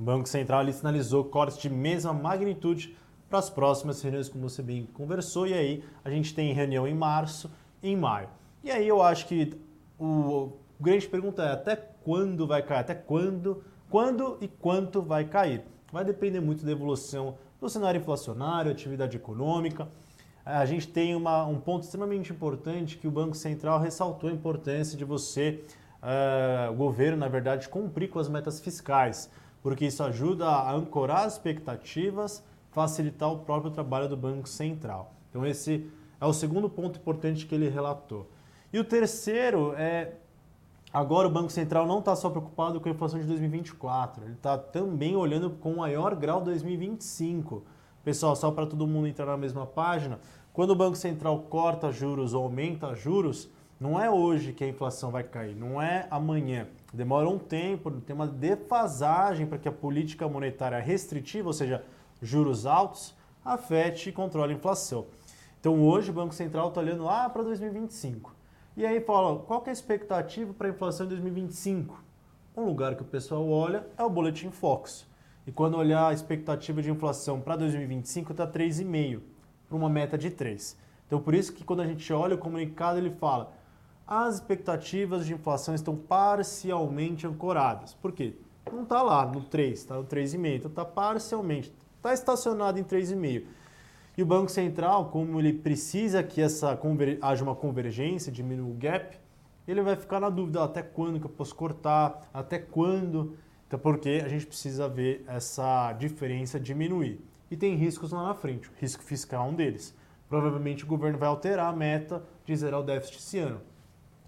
O 0.00 0.02
Banco 0.02 0.26
Central 0.26 0.60
ali 0.60 0.72
sinalizou 0.72 1.22
cortes 1.24 1.58
de 1.58 1.68
mesma 1.68 2.14
magnitude 2.14 2.96
para 3.28 3.38
as 3.38 3.50
próximas 3.50 4.00
reuniões, 4.00 4.30
como 4.30 4.48
você 4.48 4.62
bem 4.62 4.86
conversou, 4.94 5.46
e 5.46 5.52
aí 5.52 5.84
a 6.02 6.08
gente 6.08 6.34
tem 6.34 6.54
reunião 6.54 6.88
em 6.88 6.94
março 6.94 7.50
e 7.82 7.90
em 7.90 7.96
maio. 7.96 8.28
E 8.62 8.70
aí 8.70 8.88
eu 8.88 9.02
acho 9.02 9.26
que 9.26 9.52
o, 9.98 10.06
o 10.06 10.58
grande 10.80 11.06
pergunta 11.06 11.42
é 11.42 11.52
até 11.52 11.76
quando 11.76 12.46
vai 12.46 12.62
cair? 12.62 12.80
Até 12.80 12.94
quando? 12.94 13.62
Quando 13.90 14.38
e 14.40 14.48
quanto 14.48 15.02
vai 15.02 15.26
cair? 15.26 15.62
Vai 15.92 16.02
depender 16.02 16.40
muito 16.40 16.64
da 16.64 16.72
evolução 16.72 17.36
do 17.60 17.68
cenário 17.68 18.00
inflacionário, 18.00 18.72
atividade 18.72 19.18
econômica 19.18 19.86
a 20.44 20.66
gente 20.66 20.88
tem 20.88 21.14
uma, 21.14 21.44
um 21.46 21.58
ponto 21.58 21.84
extremamente 21.84 22.32
importante 22.32 22.98
que 22.98 23.08
o 23.08 23.10
Banco 23.10 23.34
Central 23.34 23.80
ressaltou 23.80 24.28
a 24.28 24.32
importância 24.32 24.96
de 24.96 25.04
você, 25.04 25.64
uh, 26.02 26.70
o 26.72 26.74
governo, 26.74 27.16
na 27.16 27.28
verdade, 27.28 27.68
cumprir 27.68 28.10
com 28.10 28.18
as 28.18 28.28
metas 28.28 28.60
fiscais, 28.60 29.30
porque 29.62 29.86
isso 29.86 30.02
ajuda 30.02 30.46
a 30.46 30.72
ancorar 30.72 31.24
as 31.24 31.34
expectativas, 31.34 32.44
facilitar 32.70 33.32
o 33.32 33.38
próprio 33.38 33.70
trabalho 33.70 34.08
do 34.08 34.16
Banco 34.16 34.48
Central. 34.48 35.14
Então, 35.30 35.46
esse 35.46 35.90
é 36.20 36.26
o 36.26 36.32
segundo 36.32 36.68
ponto 36.68 36.98
importante 36.98 37.46
que 37.46 37.54
ele 37.54 37.68
relatou. 37.68 38.28
E 38.72 38.78
o 38.78 38.84
terceiro 38.84 39.74
é 39.76 40.12
Agora 40.94 41.26
o 41.26 41.30
Banco 41.30 41.50
Central 41.50 41.88
não 41.88 41.98
está 41.98 42.14
só 42.14 42.30
preocupado 42.30 42.80
com 42.80 42.88
a 42.88 42.92
inflação 42.92 43.18
de 43.18 43.26
2024, 43.26 44.26
ele 44.26 44.34
está 44.34 44.56
também 44.56 45.16
olhando 45.16 45.50
com 45.50 45.74
maior 45.74 46.14
grau 46.14 46.40
2025. 46.40 47.64
Pessoal, 48.04 48.36
só 48.36 48.50
para 48.50 48.66
todo 48.66 48.86
mundo 48.86 49.08
entrar 49.08 49.24
na 49.24 49.36
mesma 49.36 49.64
página, 49.64 50.20
quando 50.52 50.70
o 50.70 50.76
Banco 50.76 50.94
Central 50.94 51.38
corta 51.48 51.90
juros 51.90 52.34
ou 52.34 52.44
aumenta 52.44 52.94
juros, 52.94 53.48
não 53.80 53.98
é 53.98 54.10
hoje 54.10 54.52
que 54.52 54.62
a 54.62 54.68
inflação 54.68 55.10
vai 55.10 55.24
cair, 55.24 55.56
não 55.56 55.80
é 55.80 56.06
amanhã. 56.10 56.68
Demora 56.92 57.26
um 57.28 57.38
tempo, 57.38 57.90
tem 57.90 58.14
uma 58.14 58.26
defasagem 58.26 59.46
para 59.46 59.56
que 59.56 59.66
a 59.66 59.72
política 59.72 60.28
monetária 60.28 60.78
restritiva, 60.80 61.48
ou 61.48 61.52
seja, 61.54 61.82
juros 62.20 62.66
altos, 62.66 63.14
afete 63.42 64.10
e 64.10 64.12
controle 64.12 64.52
a 64.52 64.56
inflação. 64.56 65.06
Então 65.58 65.82
hoje 65.82 66.10
o 66.10 66.14
Banco 66.14 66.34
Central 66.34 66.68
está 66.68 66.82
olhando 66.82 67.04
lá 67.04 67.26
para 67.30 67.42
2025. 67.42 68.34
E 68.76 68.84
aí 68.84 69.00
fala, 69.00 69.38
qual 69.38 69.62
que 69.62 69.70
é 69.70 69.72
a 69.72 69.72
expectativa 69.72 70.52
para 70.52 70.66
a 70.66 70.70
inflação 70.70 71.06
em 71.06 71.08
2025? 71.08 72.04
Um 72.54 72.66
lugar 72.66 72.96
que 72.96 73.02
o 73.02 73.06
pessoal 73.06 73.48
olha 73.48 73.86
é 73.96 74.04
o 74.04 74.10
Boletim 74.10 74.50
Fox. 74.50 75.06
E 75.46 75.52
quando 75.52 75.76
olhar 75.76 76.08
a 76.08 76.12
expectativa 76.12 76.80
de 76.80 76.90
inflação 76.90 77.40
para 77.40 77.56
2025 77.56 78.32
está 78.32 78.46
3,5, 78.46 79.20
para 79.68 79.76
uma 79.76 79.88
meta 79.88 80.16
de 80.16 80.30
3. 80.30 80.76
Então 81.06 81.20
por 81.20 81.34
isso 81.34 81.52
que 81.52 81.64
quando 81.64 81.80
a 81.80 81.86
gente 81.86 82.12
olha 82.12 82.34
o 82.34 82.38
comunicado 82.38 82.98
ele 82.98 83.10
fala 83.10 83.52
as 84.06 84.34
expectativas 84.34 85.24
de 85.24 85.32
inflação 85.32 85.74
estão 85.74 85.96
parcialmente 85.96 87.26
ancoradas. 87.26 87.94
Por 87.94 88.12
quê? 88.12 88.34
Não 88.70 88.82
está 88.82 89.02
lá 89.02 89.24
no 89.24 89.42
3, 89.42 89.78
está 89.78 89.96
no 89.96 90.04
3,5, 90.04 90.56
então 90.56 90.70
está 90.70 90.84
parcialmente, 90.84 91.72
está 91.96 92.12
estacionado 92.12 92.78
em 92.78 92.84
3,5. 92.84 93.44
E 94.16 94.22
o 94.22 94.26
Banco 94.26 94.50
Central, 94.50 95.06
como 95.06 95.40
ele 95.40 95.52
precisa 95.52 96.22
que 96.22 96.40
essa 96.40 96.78
haja 97.20 97.42
uma 97.42 97.54
convergência, 97.54 98.30
diminua 98.30 98.70
o 98.70 98.74
gap, 98.74 99.18
ele 99.66 99.82
vai 99.82 99.96
ficar 99.96 100.20
na 100.20 100.28
dúvida 100.28 100.62
até 100.62 100.82
quando 100.82 101.18
que 101.18 101.26
eu 101.26 101.30
posso 101.30 101.54
cortar, 101.54 102.28
até 102.32 102.58
quando, 102.58 103.36
então, 103.66 103.78
porque 103.78 104.22
a 104.24 104.28
gente 104.28 104.46
precisa 104.46 104.88
ver 104.88 105.24
essa 105.26 105.92
diferença 105.94 106.60
diminuir. 106.60 107.20
E 107.50 107.56
tem 107.56 107.74
riscos 107.74 108.12
lá 108.12 108.28
na 108.28 108.34
frente, 108.34 108.70
risco 108.80 109.02
fiscal 109.02 109.46
é 109.46 109.50
um 109.50 109.54
deles. 109.54 109.94
Provavelmente 110.28 110.84
o 110.84 110.86
governo 110.86 111.18
vai 111.18 111.28
alterar 111.28 111.72
a 111.72 111.76
meta 111.76 112.22
de 112.44 112.56
zerar 112.56 112.80
o 112.80 112.82
déficit 112.82 113.18
esse 113.18 113.38
ano. 113.38 113.60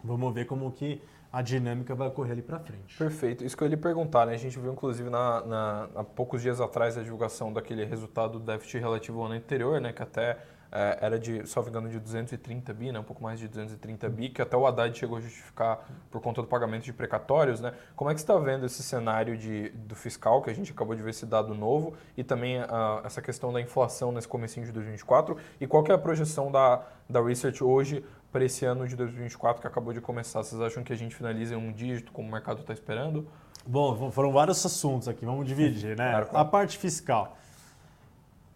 Vamos 0.05 0.33
ver 0.33 0.47
como 0.47 0.71
que 0.71 1.01
a 1.33 1.43
dinâmica 1.43 1.95
vai 1.95 2.09
ocorrer 2.09 2.33
ali 2.33 2.43
para 2.43 2.59
frente. 2.59 2.97
Perfeito. 2.97 3.45
Isso 3.45 3.57
que 3.57 3.63
eu 3.63 3.67
ia 3.67 3.75
lhe 3.75 3.77
perguntar, 3.77 4.27
né? 4.27 4.35
A 4.35 4.39
gente 4.39 4.59
viu, 4.59 4.73
inclusive, 4.73 5.11
na, 5.11 5.45
na, 5.45 5.89
há 5.97 6.05
poucos 6.05 6.41
dias 6.41 6.61
atrás 6.61 6.97
a 6.97 7.03
divulgação 7.03 7.53
daquele 7.53 7.85
resultado 7.85 8.39
do 8.39 8.45
déficit 8.45 8.79
relativo 8.79 9.19
ao 9.19 9.27
ano 9.27 9.35
anterior, 9.35 9.81
né? 9.81 9.93
Que 9.93 10.03
até 10.03 10.39
é, 10.77 10.99
era 11.01 11.19
de, 11.19 11.47
só 11.47 11.63
engano, 11.63 11.89
de 11.89 11.99
230 11.99 12.75
bi, 12.75 12.93
né? 12.93 12.99
um 12.99 13.03
pouco 13.03 13.23
mais 13.23 13.41
de 13.41 13.49
230 13.49 14.11
bi, 14.11 14.29
que 14.29 14.43
até 14.43 14.55
o 14.55 14.67
Haddad 14.67 14.97
chegou 14.97 15.17
a 15.17 15.21
justificar 15.23 15.89
por 16.11 16.21
conta 16.21 16.43
do 16.43 16.49
pagamento 16.49 16.85
de 16.85 16.93
precatórios. 16.93 17.63
Né? 17.63 17.73
Como 17.97 18.11
é 18.11 18.15
que 18.15 18.21
você 18.21 18.25
está 18.25 18.37
vendo 18.39 18.67
esse 18.67 18.83
cenário 18.83 19.39
de, 19.39 19.71
do 19.71 19.95
fiscal, 19.95 20.43
que 20.43 20.51
a 20.51 20.55
gente 20.55 20.73
acabou 20.73 20.95
de 20.95 21.03
ver 21.03 21.11
esse 21.11 21.25
dado 21.25 21.55
novo, 21.55 21.95
e 22.15 22.23
também 22.23 22.59
a, 22.59 23.01
essa 23.07 23.23
questão 23.23 23.51
da 23.51 23.59
inflação 23.59 24.13
nesse 24.13 24.29
comecinho 24.29 24.67
de 24.67 24.73
2024? 24.73 25.39
E 25.59 25.67
qual 25.67 25.83
que 25.83 25.91
é 25.91 25.95
a 25.95 25.99
projeção 25.99 26.53
da, 26.53 26.83
da 27.09 27.23
Research 27.23 27.65
hoje 27.65 28.05
para 28.31 28.45
esse 28.45 28.67
ano 28.67 28.87
de 28.87 28.95
2024 28.97 29.63
que 29.63 29.67
acabou 29.67 29.95
de 29.95 30.03
começar? 30.03 30.43
Vocês 30.43 30.61
acham 30.61 30.85
que 30.85 30.93
a 30.93 30.97
gente 30.97 31.15
finaliza 31.17 31.55
em 31.55 31.57
um 31.57 31.73
dígito, 31.73 32.13
como 32.13 32.29
o 32.29 32.33
mercado 32.33 32.61
está 32.61 32.75
esperando? 32.75 33.27
Bom, 33.67 34.11
foram 34.11 34.31
vários 34.31 34.65
assuntos 34.65 35.09
aqui, 35.09 35.25
vamos 35.25 35.47
dividir, 35.47 35.97
né? 35.97 36.11
Claro, 36.11 36.27
claro. 36.27 36.47
A 36.47 36.51
parte 36.51 36.77
fiscal. 36.77 37.37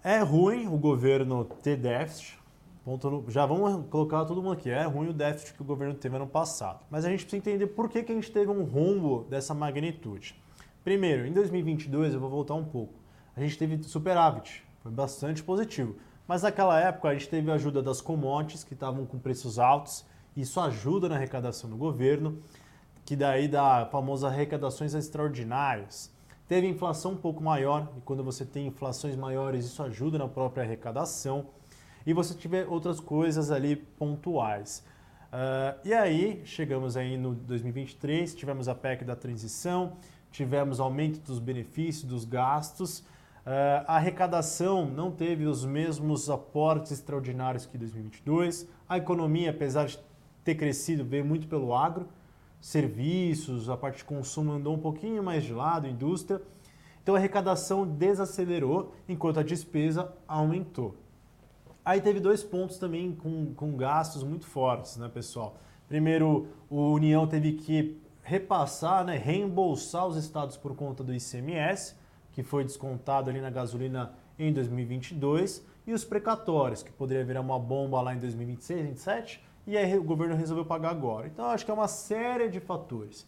É 0.03 0.21
ruim 0.21 0.67
o 0.67 0.79
governo 0.79 1.45
ter 1.45 1.77
déficit. 1.77 2.39
Ponto, 2.83 3.27
já 3.29 3.45
vamos 3.45 3.87
colocar 3.89 4.25
todo 4.25 4.43
mundo 4.43 4.55
aqui. 4.55 4.71
É 4.71 4.85
ruim 4.85 5.09
o 5.09 5.13
déficit 5.13 5.53
que 5.53 5.61
o 5.61 5.65
governo 5.65 5.93
teve 5.93 6.17
ano 6.17 6.27
passado. 6.27 6.81
Mas 6.91 7.05
a 7.05 7.11
gente 7.11 7.21
precisa 7.21 7.37
entender 7.37 7.67
por 7.67 7.91
que, 7.91 8.03
que 8.03 8.11
a 8.11 8.15
gente 8.15 8.33
teve 8.33 8.51
um 8.51 8.65
rombo 8.65 9.27
dessa 9.29 9.53
magnitude. 9.53 10.41
Primeiro, 10.83 11.27
em 11.27 11.33
2022, 11.33 12.15
eu 12.15 12.21
vou 12.21 12.31
voltar 12.31 12.55
um 12.55 12.65
pouco. 12.65 12.95
A 13.37 13.41
gente 13.41 13.59
teve 13.59 13.83
superávit, 13.83 14.65
foi 14.83 14.91
bastante 14.91 15.43
positivo. 15.43 15.95
Mas 16.27 16.43
naquela 16.43 16.81
época 16.81 17.09
a 17.09 17.13
gente 17.13 17.29
teve 17.29 17.51
a 17.51 17.55
ajuda 17.55 17.83
das 17.83 18.01
commodities, 18.01 18.65
que 18.65 18.73
estavam 18.73 19.05
com 19.05 19.19
preços 19.19 19.59
altos. 19.59 20.07
Isso 20.35 20.59
ajuda 20.61 21.11
na 21.11 21.17
arrecadação 21.17 21.69
do 21.69 21.77
governo, 21.77 22.39
que 23.05 23.15
daí 23.15 23.49
dá 23.49 23.87
famosas 23.93 24.33
arrecadações 24.33 24.95
extraordinárias. 24.95 26.11
Teve 26.51 26.67
inflação 26.67 27.13
um 27.13 27.17
pouco 27.17 27.41
maior, 27.41 27.89
e 27.97 28.01
quando 28.01 28.25
você 28.25 28.45
tem 28.45 28.67
inflações 28.67 29.15
maiores, 29.15 29.67
isso 29.67 29.81
ajuda 29.85 30.19
na 30.19 30.27
própria 30.27 30.65
arrecadação. 30.65 31.47
E 32.05 32.13
você 32.13 32.35
tiver 32.35 32.67
outras 32.67 32.99
coisas 32.99 33.53
ali 33.53 33.77
pontuais. 33.77 34.85
Uh, 35.29 35.79
e 35.85 35.95
aí, 35.95 36.43
chegamos 36.45 36.97
aí 36.97 37.17
no 37.17 37.37
2023, 37.37 38.35
tivemos 38.35 38.67
a 38.67 38.75
PEC 38.75 39.05
da 39.05 39.15
transição, 39.15 39.93
tivemos 40.33 40.81
aumento 40.81 41.21
dos 41.21 41.39
benefícios, 41.39 42.03
dos 42.03 42.25
gastos. 42.25 42.99
Uh, 42.99 43.87
a 43.87 43.95
arrecadação 43.95 44.85
não 44.85 45.13
teve 45.13 45.47
os 45.47 45.65
mesmos 45.65 46.29
aportes 46.29 46.91
extraordinários 46.91 47.65
que 47.65 47.79
2022. 47.79 48.67
A 48.89 48.99
economia, 48.99 49.51
apesar 49.51 49.87
de 49.87 50.01
ter 50.43 50.57
crescido, 50.57 51.05
veio 51.05 51.25
muito 51.25 51.47
pelo 51.47 51.73
agro 51.73 52.09
serviços, 52.61 53.71
a 53.71 53.77
parte 53.77 53.99
de 53.99 54.05
consumo 54.05 54.53
andou 54.53 54.75
um 54.75 54.79
pouquinho 54.79 55.23
mais 55.23 55.45
de 55.45 55.53
lado, 55.53 55.87
indústria. 55.87 56.41
Então 57.03 57.15
a 57.15 57.19
arrecadação 57.19 57.87
desacelerou 57.87 58.95
enquanto 59.09 59.41
a 59.41 59.43
despesa 59.43 60.13
aumentou. 60.29 60.95
Aí 61.85 62.01
teve 62.01 62.21
dois 62.21 62.43
pontos 62.43 62.79
também 62.79 63.13
com, 63.13 63.55
com 63.55 63.77
gastos 63.77 64.23
muito 64.23 64.47
fortes, 64.47 64.97
né, 64.99 65.09
pessoal? 65.09 65.57
Primeiro, 65.89 66.49
o 66.69 66.93
União 66.93 67.27
teve 67.27 67.55
que 67.55 67.99
repassar, 68.23 69.05
né, 69.05 69.17
reembolsar 69.17 70.07
os 70.07 70.17
estados 70.17 70.57
por 70.57 70.77
conta 70.77 71.03
do 71.03 71.13
ICMS, 71.13 71.97
que 72.33 72.43
foi 72.43 72.65
descontado 72.65 73.31
ali 73.31 73.41
na 73.41 73.51
gasolina 73.51 74.13
em 74.39 74.53
2022, 74.53 75.67
e 75.87 75.93
os 75.93 76.05
precatórios, 76.05 76.83
que 76.83 76.93
poderia 76.93 77.25
virar 77.25 77.41
uma 77.41 77.59
bomba 77.59 78.01
lá 78.01 78.15
em 78.15 78.19
2026, 78.19 78.79
2027, 78.79 79.43
e 79.67 79.77
aí 79.77 79.99
o 79.99 80.03
governo 80.03 80.35
resolveu 80.35 80.65
pagar 80.65 80.91
agora. 80.91 81.27
Então 81.27 81.47
acho 81.47 81.65
que 81.65 81.71
é 81.71 81.75
uma 81.75 81.89
série 81.89 82.49
de 82.49 82.61
fatores. 82.61 83.27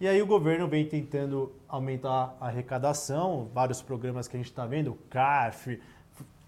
E 0.00 0.08
aí 0.08 0.22
o 0.22 0.26
governo 0.26 0.66
vem 0.66 0.86
tentando 0.86 1.52
aumentar 1.68 2.36
a 2.40 2.46
arrecadação, 2.46 3.50
vários 3.52 3.82
programas 3.82 4.26
que 4.26 4.36
a 4.36 4.38
gente 4.38 4.50
está 4.50 4.66
vendo, 4.66 4.96
CARF, 5.10 5.80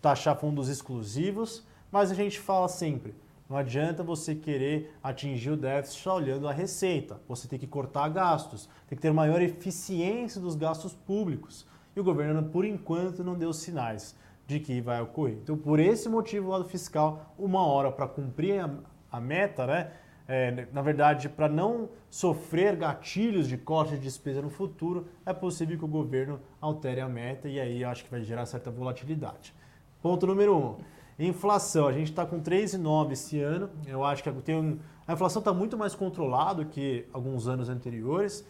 taxar 0.00 0.36
fundos 0.36 0.68
exclusivos, 0.68 1.62
mas 1.90 2.10
a 2.10 2.14
gente 2.14 2.40
fala 2.40 2.66
sempre, 2.66 3.14
não 3.52 3.58
adianta 3.58 4.02
você 4.02 4.34
querer 4.34 4.94
atingir 5.02 5.50
o 5.50 5.56
déficit 5.58 6.02
só 6.02 6.16
olhando 6.16 6.48
a 6.48 6.52
receita. 6.52 7.20
Você 7.28 7.46
tem 7.46 7.58
que 7.58 7.66
cortar 7.66 8.08
gastos, 8.08 8.66
tem 8.88 8.96
que 8.96 9.02
ter 9.02 9.12
maior 9.12 9.42
eficiência 9.42 10.40
dos 10.40 10.54
gastos 10.54 10.94
públicos. 10.94 11.66
E 11.94 12.00
o 12.00 12.04
governo, 12.04 12.42
por 12.44 12.64
enquanto, 12.64 13.22
não 13.22 13.34
deu 13.34 13.52
sinais 13.52 14.16
de 14.46 14.58
que 14.58 14.80
vai 14.80 15.02
ocorrer. 15.02 15.36
Então, 15.42 15.58
por 15.58 15.78
esse 15.78 16.08
motivo, 16.08 16.48
o 16.48 16.50
lado 16.50 16.64
fiscal, 16.64 17.34
uma 17.38 17.62
hora 17.66 17.92
para 17.92 18.08
cumprir 18.08 18.64
a 19.12 19.21
meta, 19.21 19.66
né? 19.66 19.90
É, 20.26 20.66
na 20.73 20.81
verdade, 20.81 21.28
para 21.28 21.49
não 21.49 21.90
sofrer 22.09 22.75
gatilhos 22.76 23.47
de 23.47 23.59
corte 23.59 23.95
de 23.95 24.00
despesa 24.00 24.40
no 24.40 24.49
futuro, 24.49 25.07
é 25.26 25.33
possível 25.33 25.76
que 25.76 25.85
o 25.85 25.88
governo 25.88 26.40
altere 26.61 27.00
a 27.00 27.09
meta 27.09 27.49
e 27.49 27.61
aí 27.61 27.85
acho 27.85 28.04
que 28.04 28.11
vai 28.11 28.23
gerar 28.23 28.47
certa 28.47 28.71
volatilidade. 28.71 29.54
Ponto 30.00 30.26
número 30.26 30.57
um. 30.57 30.76
Inflação, 31.19 31.87
a 31.87 31.92
gente 31.92 32.11
está 32.11 32.25
com 32.25 32.40
3,9 32.40 33.12
esse 33.12 33.40
ano. 33.40 33.69
Eu 33.87 34.02
acho 34.04 34.23
que 34.23 34.33
tem 34.40 34.57
um, 34.57 34.78
a 35.07 35.12
inflação 35.12 35.40
está 35.40 35.52
muito 35.52 35.76
mais 35.76 35.95
controlada 35.95 36.64
que 36.64 37.07
alguns 37.12 37.49
anos 37.49 37.69
anteriores. 37.69 38.47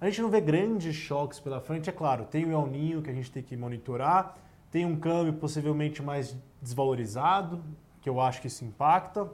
A 0.00 0.06
gente 0.06 0.20
não 0.20 0.30
vê 0.30 0.40
grandes 0.40 0.96
choques 0.96 1.38
pela 1.38 1.60
frente, 1.60 1.88
é 1.88 1.92
claro. 1.92 2.24
Tem 2.24 2.44
o 2.44 2.50
El 2.50 2.66
Ninho 2.66 3.02
que 3.02 3.10
a 3.10 3.14
gente 3.14 3.30
tem 3.30 3.42
que 3.42 3.56
monitorar, 3.56 4.36
tem 4.70 4.84
um 4.84 4.96
câmbio 4.96 5.34
possivelmente 5.34 6.02
mais 6.02 6.36
desvalorizado, 6.60 7.62
que 8.00 8.08
eu 8.08 8.20
acho 8.20 8.40
que 8.40 8.48
isso 8.48 8.64
impacta. 8.64 9.30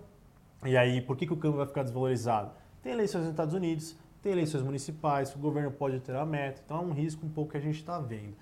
E 0.64 0.76
aí, 0.76 1.00
por 1.00 1.16
que, 1.16 1.26
que 1.26 1.32
o 1.32 1.36
câmbio 1.36 1.58
vai 1.58 1.66
ficar 1.66 1.84
desvalorizado? 1.84 2.50
Tem 2.82 2.92
eleições 2.92 3.22
nos 3.22 3.30
Estados 3.30 3.54
Unidos, 3.54 3.96
tem 4.20 4.32
eleições 4.32 4.62
municipais, 4.62 5.34
o 5.34 5.38
governo 5.38 5.70
pode 5.70 6.00
ter 6.00 6.16
a 6.16 6.26
meta, 6.26 6.60
então 6.64 6.78
é 6.78 6.80
um 6.80 6.92
risco 6.92 7.24
um 7.24 7.28
pouco 7.28 7.52
que 7.52 7.56
a 7.56 7.60
gente 7.60 7.76
está 7.76 7.98
vendo. 8.00 8.34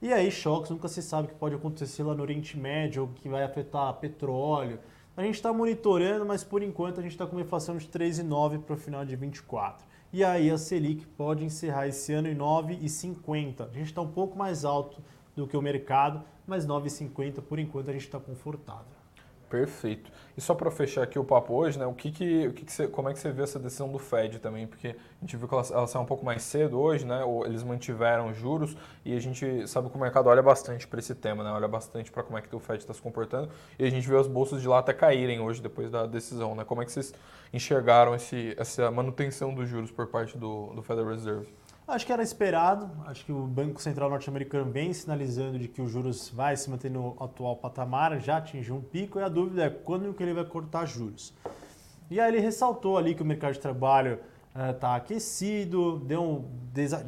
E 0.00 0.12
aí, 0.12 0.30
choques, 0.30 0.70
nunca 0.70 0.88
se 0.88 1.02
sabe 1.02 1.26
o 1.26 1.30
que 1.30 1.36
pode 1.36 1.56
acontecer 1.56 2.02
lá 2.04 2.14
no 2.14 2.22
Oriente 2.22 2.56
Médio, 2.56 3.10
que 3.16 3.28
vai 3.28 3.42
afetar 3.42 3.92
petróleo. 3.94 4.78
A 5.16 5.22
gente 5.22 5.34
está 5.34 5.52
monitorando, 5.52 6.24
mas 6.24 6.44
por 6.44 6.62
enquanto 6.62 7.00
a 7.00 7.02
gente 7.02 7.12
está 7.12 7.26
com 7.26 7.32
uma 7.32 7.42
inflação 7.42 7.76
de 7.76 7.86
3,9 7.88 8.60
para 8.60 8.74
o 8.74 8.78
final 8.78 9.04
de 9.04 9.16
24. 9.16 9.86
E 10.12 10.24
aí 10.24 10.50
a 10.50 10.56
Selic 10.56 11.04
pode 11.08 11.44
encerrar 11.44 11.88
esse 11.88 12.12
ano 12.12 12.28
em 12.28 12.36
9,50. 12.36 13.68
A 13.68 13.72
gente 13.74 13.86
está 13.86 14.00
um 14.00 14.10
pouco 14.10 14.38
mais 14.38 14.64
alto 14.64 15.02
do 15.34 15.46
que 15.46 15.56
o 15.56 15.60
mercado, 15.60 16.22
mas 16.46 16.66
9,50 16.66 17.42
por 17.42 17.58
enquanto 17.58 17.90
a 17.90 17.92
gente 17.92 18.06
está 18.06 18.18
confortável. 18.18 18.97
Perfeito. 19.48 20.10
E 20.36 20.40
só 20.40 20.54
para 20.54 20.70
fechar 20.70 21.02
aqui 21.02 21.18
o 21.18 21.24
papo 21.24 21.54
hoje, 21.54 21.78
né, 21.78 21.86
o 21.86 21.94
que 21.94 22.12
que, 22.12 22.46
o 22.48 22.52
que, 22.52 22.64
que 22.66 22.72
você, 22.72 22.86
como 22.86 23.08
é 23.08 23.12
que 23.14 23.18
você 23.18 23.32
vê 23.32 23.42
essa 23.42 23.58
decisão 23.58 23.90
do 23.90 23.98
Fed 23.98 24.38
também? 24.38 24.66
Porque 24.66 24.88
a 24.88 25.20
gente 25.20 25.36
viu 25.36 25.48
que 25.48 25.54
ela, 25.54 25.64
ela 25.72 25.86
saiu 25.86 26.02
um 26.02 26.06
pouco 26.06 26.24
mais 26.24 26.42
cedo 26.42 26.78
hoje, 26.78 27.04
né? 27.06 27.22
Eles 27.46 27.62
mantiveram 27.62 28.32
juros 28.34 28.76
e 29.04 29.16
a 29.16 29.20
gente 29.20 29.66
sabe 29.66 29.88
que 29.88 29.96
o 29.96 30.00
mercado 30.00 30.28
olha 30.28 30.42
bastante 30.42 30.86
para 30.86 31.00
esse 31.00 31.14
tema, 31.14 31.42
né? 31.42 31.50
Olha 31.50 31.66
bastante 31.66 32.12
para 32.12 32.22
como 32.22 32.38
é 32.38 32.42
que 32.42 32.54
o 32.54 32.60
Fed 32.60 32.78
está 32.78 32.92
se 32.92 33.00
comportando 33.00 33.48
e 33.78 33.84
a 33.84 33.90
gente 33.90 34.06
vê 34.06 34.16
as 34.16 34.26
bolsas 34.26 34.60
de 34.60 34.68
lá 34.68 34.78
até 34.78 34.92
caírem 34.92 35.40
hoje 35.40 35.62
depois 35.62 35.90
da 35.90 36.06
decisão, 36.06 36.54
né? 36.54 36.62
Como 36.62 36.82
é 36.82 36.84
que 36.84 36.92
vocês 36.92 37.12
enxergaram 37.52 38.14
esse, 38.14 38.54
essa 38.58 38.90
manutenção 38.90 39.54
dos 39.54 39.68
juros 39.68 39.90
por 39.90 40.06
parte 40.08 40.36
do, 40.36 40.74
do 40.74 40.82
Federal 40.82 41.10
Reserve? 41.10 41.48
Acho 41.88 42.04
que 42.04 42.12
era 42.12 42.22
esperado. 42.22 42.90
Acho 43.06 43.24
que 43.24 43.32
o 43.32 43.46
Banco 43.46 43.80
Central 43.80 44.10
norte-americano 44.10 44.70
vem 44.70 44.92
sinalizando 44.92 45.58
de 45.58 45.68
que 45.68 45.80
os 45.80 45.90
juros 45.90 46.28
vai 46.28 46.54
se 46.54 46.68
manter 46.68 46.90
no 46.90 47.16
atual 47.18 47.56
patamar, 47.56 48.20
já 48.20 48.36
atingiu 48.36 48.76
um 48.76 48.82
pico, 48.82 49.18
e 49.18 49.22
a 49.22 49.28
dúvida 49.28 49.64
é 49.64 49.70
quando 49.70 50.12
que 50.12 50.22
ele 50.22 50.34
vai 50.34 50.44
cortar 50.44 50.84
juros. 50.84 51.32
E 52.10 52.20
aí 52.20 52.30
ele 52.30 52.40
ressaltou 52.40 52.98
ali 52.98 53.14
que 53.14 53.22
o 53.22 53.24
mercado 53.24 53.54
de 53.54 53.60
trabalho 53.60 54.18
está 54.70 54.92
uh, 54.92 54.96
aquecido, 54.96 55.98
deu 56.00 56.22
um, 56.22 56.44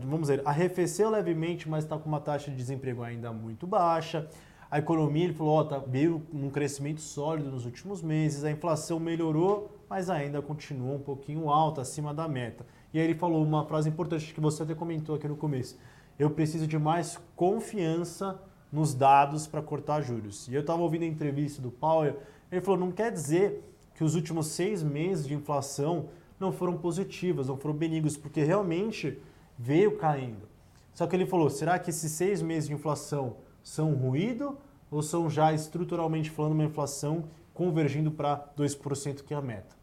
vamos 0.00 0.22
dizer, 0.22 0.40
arrefeceu 0.46 1.10
levemente, 1.10 1.68
mas 1.68 1.84
está 1.84 1.98
com 1.98 2.08
uma 2.08 2.20
taxa 2.20 2.50
de 2.50 2.56
desemprego 2.56 3.02
ainda 3.02 3.30
muito 3.34 3.66
baixa. 3.66 4.30
A 4.70 4.78
economia, 4.78 5.24
ele 5.24 5.34
falou, 5.34 5.58
ó, 5.58 5.64
tá, 5.64 5.76
veio 5.78 6.26
um 6.32 6.48
crescimento 6.48 7.02
sólido 7.02 7.50
nos 7.50 7.66
últimos 7.66 8.00
meses, 8.00 8.44
a 8.44 8.50
inflação 8.50 8.98
melhorou, 8.98 9.76
mas 9.90 10.08
ainda 10.08 10.40
continua 10.40 10.94
um 10.94 11.00
pouquinho 11.00 11.50
alta, 11.50 11.82
acima 11.82 12.14
da 12.14 12.26
meta. 12.26 12.64
E 12.92 12.98
aí 12.98 13.04
ele 13.04 13.14
falou 13.14 13.42
uma 13.42 13.64
frase 13.64 13.88
importante 13.88 14.34
que 14.34 14.40
você 14.40 14.62
até 14.62 14.74
comentou 14.74 15.14
aqui 15.14 15.28
no 15.28 15.36
começo. 15.36 15.78
Eu 16.18 16.30
preciso 16.30 16.66
de 16.66 16.78
mais 16.78 17.18
confiança 17.36 18.40
nos 18.72 18.94
dados 18.94 19.46
para 19.46 19.62
cortar 19.62 20.00
juros. 20.00 20.48
E 20.48 20.54
eu 20.54 20.60
estava 20.60 20.82
ouvindo 20.82 21.02
a 21.02 21.06
entrevista 21.06 21.60
do 21.60 21.70
Powell, 21.70 22.18
ele 22.50 22.60
falou, 22.60 22.80
não 22.80 22.92
quer 22.92 23.10
dizer 23.12 23.64
que 23.94 24.04
os 24.04 24.14
últimos 24.14 24.46
seis 24.48 24.82
meses 24.82 25.26
de 25.26 25.34
inflação 25.34 26.08
não 26.38 26.52
foram 26.52 26.76
positivas, 26.78 27.48
não 27.48 27.56
foram 27.56 27.74
benignos, 27.74 28.16
porque 28.16 28.42
realmente 28.42 29.18
veio 29.58 29.96
caindo. 29.96 30.48
Só 30.94 31.06
que 31.06 31.14
ele 31.14 31.26
falou, 31.26 31.50
será 31.50 31.78
que 31.78 31.90
esses 31.90 32.10
seis 32.12 32.42
meses 32.42 32.68
de 32.68 32.74
inflação 32.74 33.36
são 33.62 33.94
ruído 33.94 34.58
ou 34.90 35.02
são 35.02 35.30
já 35.30 35.52
estruturalmente 35.52 36.30
falando 36.30 36.52
uma 36.52 36.64
inflação 36.64 37.24
convergindo 37.54 38.10
para 38.10 38.52
2% 38.56 39.22
que 39.22 39.34
é 39.34 39.36
a 39.36 39.42
meta? 39.42 39.79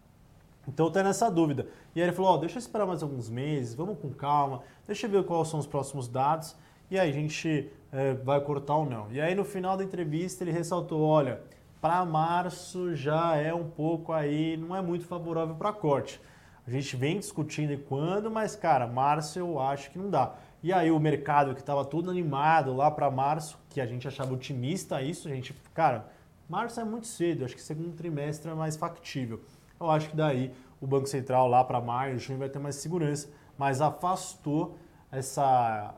Então 0.67 0.87
está 0.87 1.01
nessa 1.01 1.31
dúvida. 1.31 1.67
E 1.95 2.01
aí 2.01 2.07
ele 2.07 2.15
falou, 2.15 2.35
oh, 2.35 2.37
deixa 2.37 2.57
eu 2.57 2.59
esperar 2.59 2.85
mais 2.85 3.01
alguns 3.01 3.29
meses, 3.29 3.73
vamos 3.73 3.97
com 3.99 4.09
calma, 4.09 4.61
deixa 4.85 5.07
eu 5.07 5.11
ver 5.11 5.23
quais 5.23 5.47
são 5.47 5.59
os 5.59 5.67
próximos 5.67 6.07
dados 6.07 6.55
e 6.89 6.99
aí 6.99 7.09
a 7.09 7.13
gente 7.13 7.71
é, 7.91 8.13
vai 8.13 8.39
cortar 8.41 8.75
ou 8.75 8.85
não. 8.85 9.11
E 9.11 9.21
aí 9.21 9.33
no 9.33 9.45
final 9.45 9.77
da 9.77 9.83
entrevista 9.83 10.43
ele 10.43 10.51
ressaltou, 10.51 11.01
olha, 11.01 11.41
para 11.79 12.03
março 12.05 12.95
já 12.95 13.35
é 13.35 13.53
um 13.53 13.69
pouco 13.69 14.11
aí, 14.11 14.57
não 14.57 14.75
é 14.75 14.81
muito 14.81 15.05
favorável 15.05 15.55
para 15.55 15.71
corte. 15.71 16.19
A 16.65 16.69
gente 16.69 16.97
vem 16.97 17.17
discutindo 17.17 17.77
quando, 17.83 18.29
mas 18.29 18.55
cara, 18.55 18.85
março 18.85 19.39
eu 19.39 19.59
acho 19.59 19.89
que 19.89 19.97
não 19.97 20.09
dá. 20.09 20.35
E 20.61 20.73
aí 20.73 20.91
o 20.91 20.99
mercado 20.99 21.53
que 21.53 21.61
estava 21.61 21.85
todo 21.85 22.09
animado 22.09 22.75
lá 22.75 22.91
para 22.91 23.09
março, 23.09 23.57
que 23.69 23.79
a 23.79 23.85
gente 23.85 24.07
achava 24.07 24.33
otimista 24.33 25.01
isso, 25.01 25.27
a 25.27 25.31
gente, 25.31 25.53
cara, 25.73 26.07
março 26.49 26.79
é 26.79 26.83
muito 26.83 27.07
cedo, 27.07 27.45
acho 27.45 27.55
que 27.55 27.61
segundo 27.61 27.95
trimestre 27.95 28.51
é 28.51 28.53
mais 28.53 28.75
factível. 28.75 29.39
Eu 29.79 29.89
acho 29.89 30.09
que 30.09 30.15
daí 30.15 30.53
o 30.81 30.87
Banco 30.87 31.07
Central 31.07 31.47
lá 31.47 31.63
para 31.63 31.79
maio, 31.81 32.17
junho 32.19 32.39
vai 32.39 32.49
ter 32.49 32.59
mais 32.59 32.75
segurança, 32.75 33.29
mas 33.57 33.81
afastou 33.81 34.77
essa 35.11 35.93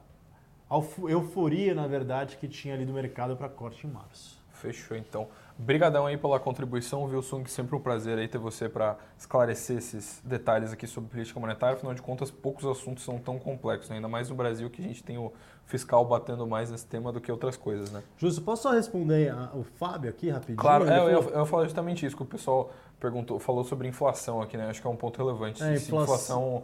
euforia, 1.07 1.74
na 1.74 1.88
verdade, 1.88 2.38
que 2.38 2.48
tinha 2.48 2.74
ali 2.74 2.86
do 2.86 2.93
mercado 2.93 3.36
para 3.36 3.50
corte 3.50 3.88
em 3.88 3.89
março. 3.89 4.39
Fechou, 4.53 4.95
então. 4.95 5.27
Obrigadão 5.61 6.05
aí 6.05 6.15
pela 6.15 6.39
contribuição, 6.39 7.03
Wilson, 7.03 7.43
que 7.43 7.51
sempre 7.51 7.75
um 7.75 7.81
prazer 7.81 8.17
aí 8.17 8.29
ter 8.29 8.37
você 8.37 8.69
para 8.69 8.97
esclarecer 9.17 9.77
esses 9.77 10.21
detalhes 10.23 10.71
aqui 10.71 10.87
sobre 10.87 11.09
política 11.09 11.37
monetária. 11.37 11.75
Afinal 11.75 11.93
de 11.93 12.01
contas, 12.01 12.31
poucos 12.31 12.65
assuntos 12.65 13.03
são 13.03 13.19
tão 13.19 13.37
complexos, 13.37 13.89
né? 13.89 13.97
ainda 13.97 14.07
mais 14.07 14.29
no 14.29 14.35
Brasil 14.35 14.69
que 14.69 14.81
a 14.81 14.85
gente 14.85 15.03
tem 15.03 15.17
o 15.17 15.33
fiscal 15.65 16.05
batendo 16.05 16.47
mais 16.47 16.71
nesse 16.71 16.87
tema 16.87 17.11
do 17.11 17.19
que 17.19 17.29
outras 17.29 17.57
coisas, 17.57 17.91
né? 17.91 18.01
Justo, 18.17 18.41
posso 18.41 18.63
só 18.63 18.71
responder 18.71 19.35
o 19.53 19.63
Fábio 19.63 20.09
aqui 20.09 20.29
rapidinho? 20.29 20.57
Claro, 20.57 20.87
é, 20.87 20.97
eu, 20.97 21.09
eu, 21.09 21.29
eu 21.29 21.45
falo 21.45 21.65
justamente 21.65 22.05
isso, 22.05 22.15
que 22.15 22.23
o 22.23 22.25
pessoal 22.25 22.71
perguntou, 22.97 23.37
falou 23.37 23.65
sobre 23.65 23.85
inflação 23.85 24.41
aqui, 24.41 24.55
né? 24.55 24.69
Acho 24.69 24.79
que 24.79 24.87
é 24.87 24.89
um 24.89 24.95
ponto 24.95 25.17
relevante. 25.17 25.61
É, 25.61 25.73
inflação, 25.73 26.03
inflação 26.03 26.63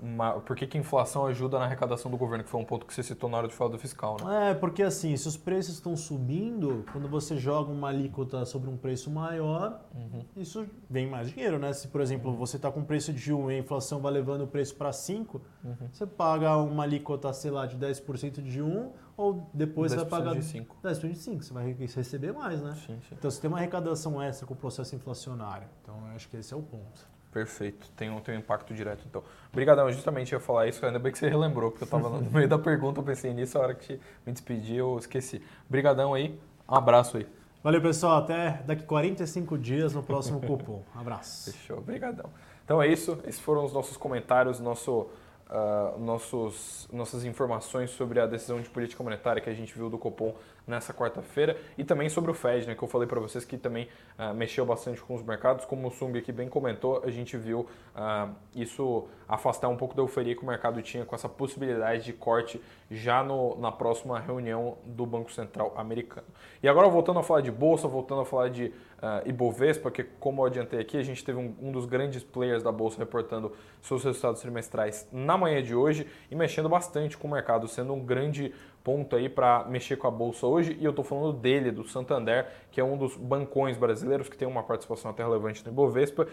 uma, 0.00 0.40
por 0.40 0.56
que, 0.56 0.66
que 0.66 0.78
a 0.78 0.80
inflação 0.80 1.26
ajuda 1.26 1.58
na 1.58 1.66
arrecadação 1.66 2.10
do 2.10 2.16
governo, 2.16 2.42
que 2.42 2.50
foi 2.50 2.60
um 2.60 2.64
ponto 2.64 2.86
que 2.86 2.94
você 2.94 3.02
citou 3.02 3.28
na 3.28 3.36
hora 3.36 3.48
de 3.48 3.54
falar 3.54 3.70
do 3.70 3.78
fiscal, 3.78 4.16
né? 4.22 4.50
É, 4.50 4.54
porque 4.54 4.82
assim, 4.82 5.14
se 5.16 5.28
os 5.28 5.36
preços 5.36 5.74
estão 5.74 5.94
subindo, 5.96 6.84
quando 6.90 7.08
você 7.08 7.36
joga 7.36 7.70
uma 7.70 7.88
alíquota 7.88 8.44
sobre 8.46 8.70
um 8.70 8.76
preço 8.76 9.10
maior, 9.10 9.80
uhum. 9.94 10.24
isso 10.36 10.66
vem 10.88 11.06
mais 11.06 11.30
dinheiro, 11.30 11.58
né? 11.58 11.72
Se, 11.72 11.88
por 11.88 12.00
exemplo, 12.00 12.30
uhum. 12.30 12.36
você 12.36 12.56
está 12.56 12.70
com 12.70 12.82
preço 12.82 13.12
de 13.12 13.32
1 13.32 13.50
e 13.50 13.54
a 13.56 13.58
inflação 13.58 14.00
vai 14.00 14.12
levando 14.12 14.42
o 14.42 14.46
preço 14.46 14.74
para 14.74 14.92
5, 14.92 15.40
uhum. 15.64 15.76
você 15.92 16.06
paga 16.06 16.56
uma 16.56 16.84
alíquota, 16.84 17.32
sei 17.32 17.50
lá, 17.50 17.66
de 17.66 17.76
10% 17.76 18.42
de 18.42 18.62
1, 18.62 18.92
ou 19.16 19.50
depois 19.52 19.92
você 19.92 19.98
vai 19.98 20.06
pagar 20.06 20.34
de 20.34 20.44
5. 20.44 20.76
10% 20.82 21.10
de 21.10 21.18
5, 21.18 21.44
você 21.44 21.52
vai 21.52 21.72
receber 21.72 22.32
mais, 22.32 22.62
né? 22.62 22.74
Sim, 22.86 22.98
sim. 23.08 23.14
Então 23.18 23.30
você 23.30 23.40
tem 23.40 23.48
uma 23.48 23.58
arrecadação 23.58 24.22
extra 24.22 24.46
com 24.46 24.54
o 24.54 24.56
processo 24.56 24.94
inflacionário. 24.94 25.68
Então 25.82 25.96
eu 26.08 26.14
acho 26.14 26.28
que 26.28 26.36
esse 26.36 26.54
é 26.54 26.56
o 26.56 26.62
ponto. 26.62 27.15
Perfeito, 27.36 27.90
tem 27.94 28.08
um, 28.08 28.18
tem 28.18 28.34
um 28.34 28.38
impacto 28.38 28.72
direto 28.72 29.04
então. 29.06 29.22
Obrigadão, 29.52 29.92
justamente 29.92 30.32
ia 30.32 30.40
falar 30.40 30.68
isso, 30.68 30.86
ainda 30.86 30.98
bem 30.98 31.12
que 31.12 31.18
você 31.18 31.28
relembrou, 31.28 31.70
porque 31.70 31.84
eu 31.84 31.86
estava 31.86 32.08
no 32.08 32.22
meio 32.32 32.48
da 32.48 32.58
pergunta, 32.58 33.00
eu 33.00 33.04
pensei 33.04 33.34
nisso, 33.34 33.58
a 33.58 33.60
hora 33.60 33.74
que 33.74 34.00
me 34.24 34.32
despedi 34.32 34.76
eu 34.76 34.96
esqueci. 34.98 35.42
Obrigadão 35.68 36.14
aí, 36.14 36.40
um 36.66 36.74
abraço 36.74 37.18
aí. 37.18 37.26
Valeu 37.62 37.82
pessoal, 37.82 38.22
até 38.22 38.62
daqui 38.64 38.84
45 38.84 39.58
dias 39.58 39.92
no 39.92 40.02
próximo 40.02 40.40
cupom. 40.40 40.82
Abraço. 40.94 41.52
Fechou, 41.52 41.76
obrigadão. 41.76 42.30
Então 42.64 42.80
é 42.80 42.88
isso, 42.88 43.18
esses 43.26 43.38
foram 43.38 43.66
os 43.66 43.72
nossos 43.74 43.98
comentários, 43.98 44.58
nosso 44.58 45.06
uh, 45.50 45.98
nossos, 45.98 46.88
nossas 46.92 47.24
informações 47.26 47.90
sobre 47.90 48.18
a 48.18 48.26
decisão 48.26 48.62
de 48.62 48.68
política 48.70 49.02
monetária 49.02 49.42
que 49.42 49.50
a 49.50 49.54
gente 49.54 49.74
viu 49.74 49.90
do 49.90 49.98
Copom 49.98 50.34
nessa 50.66 50.92
quarta-feira 50.92 51.56
e 51.78 51.84
também 51.84 52.08
sobre 52.08 52.30
o 52.30 52.34
Fed, 52.34 52.66
né, 52.66 52.74
que 52.74 52.82
eu 52.82 52.88
falei 52.88 53.06
para 53.06 53.20
vocês 53.20 53.44
que 53.44 53.56
também 53.56 53.88
uh, 54.18 54.34
mexeu 54.34 54.66
bastante 54.66 55.00
com 55.00 55.14
os 55.14 55.22
mercados. 55.22 55.64
Como 55.64 55.86
o 55.86 55.90
Sung 55.90 56.18
aqui 56.18 56.32
bem 56.32 56.48
comentou, 56.48 57.02
a 57.04 57.10
gente 57.10 57.36
viu 57.36 57.60
uh, 57.60 58.34
isso 58.54 59.08
afastar 59.28 59.68
um 59.68 59.76
pouco 59.76 59.94
da 59.94 60.02
euforia 60.02 60.34
que 60.34 60.42
o 60.42 60.46
mercado 60.46 60.80
tinha 60.82 61.04
com 61.04 61.14
essa 61.14 61.28
possibilidade 61.28 62.04
de 62.04 62.12
corte 62.12 62.60
já 62.90 63.22
no, 63.22 63.58
na 63.58 63.72
próxima 63.72 64.18
reunião 64.18 64.78
do 64.84 65.04
Banco 65.04 65.32
Central 65.32 65.72
americano. 65.76 66.26
E 66.62 66.68
agora 66.68 66.88
voltando 66.88 67.18
a 67.18 67.22
falar 67.22 67.40
de 67.40 67.50
bolsa, 67.50 67.88
voltando 67.88 68.22
a 68.22 68.24
falar 68.24 68.48
de 68.48 68.66
uh, 68.66 69.28
Ibovespa, 69.28 69.90
que 69.90 70.04
como 70.04 70.42
eu 70.42 70.46
adiantei 70.46 70.80
aqui, 70.80 70.96
a 70.96 71.02
gente 71.02 71.24
teve 71.24 71.38
um, 71.38 71.54
um, 71.60 71.72
dos 71.72 71.86
grandes 71.86 72.22
players 72.22 72.62
da 72.62 72.72
bolsa 72.72 72.98
reportando 72.98 73.52
seus 73.82 74.04
resultados 74.04 74.40
trimestrais 74.40 75.08
na 75.12 75.36
manhã 75.36 75.62
de 75.62 75.74
hoje 75.74 76.06
e 76.30 76.34
mexendo 76.34 76.68
bastante 76.68 77.16
com 77.16 77.28
o 77.28 77.30
mercado, 77.30 77.68
sendo 77.68 77.92
um 77.92 78.04
grande 78.04 78.54
ponto 78.86 79.16
aí 79.16 79.28
para 79.28 79.64
mexer 79.64 79.96
com 79.96 80.06
a 80.06 80.10
bolsa 80.12 80.46
hoje. 80.46 80.76
E 80.78 80.84
eu 80.84 80.90
estou 80.90 81.04
falando 81.04 81.32
dele, 81.32 81.72
do 81.72 81.82
Santander, 81.88 82.46
que 82.70 82.80
é 82.80 82.84
um 82.84 82.96
dos 82.96 83.16
bancões 83.16 83.76
brasileiros 83.76 84.28
que 84.28 84.38
tem 84.38 84.46
uma 84.46 84.62
participação 84.62 85.10
até 85.10 85.24
relevante 85.24 85.64
no 85.64 85.72
Ibovespa 85.72 86.22
uh, 86.22 86.28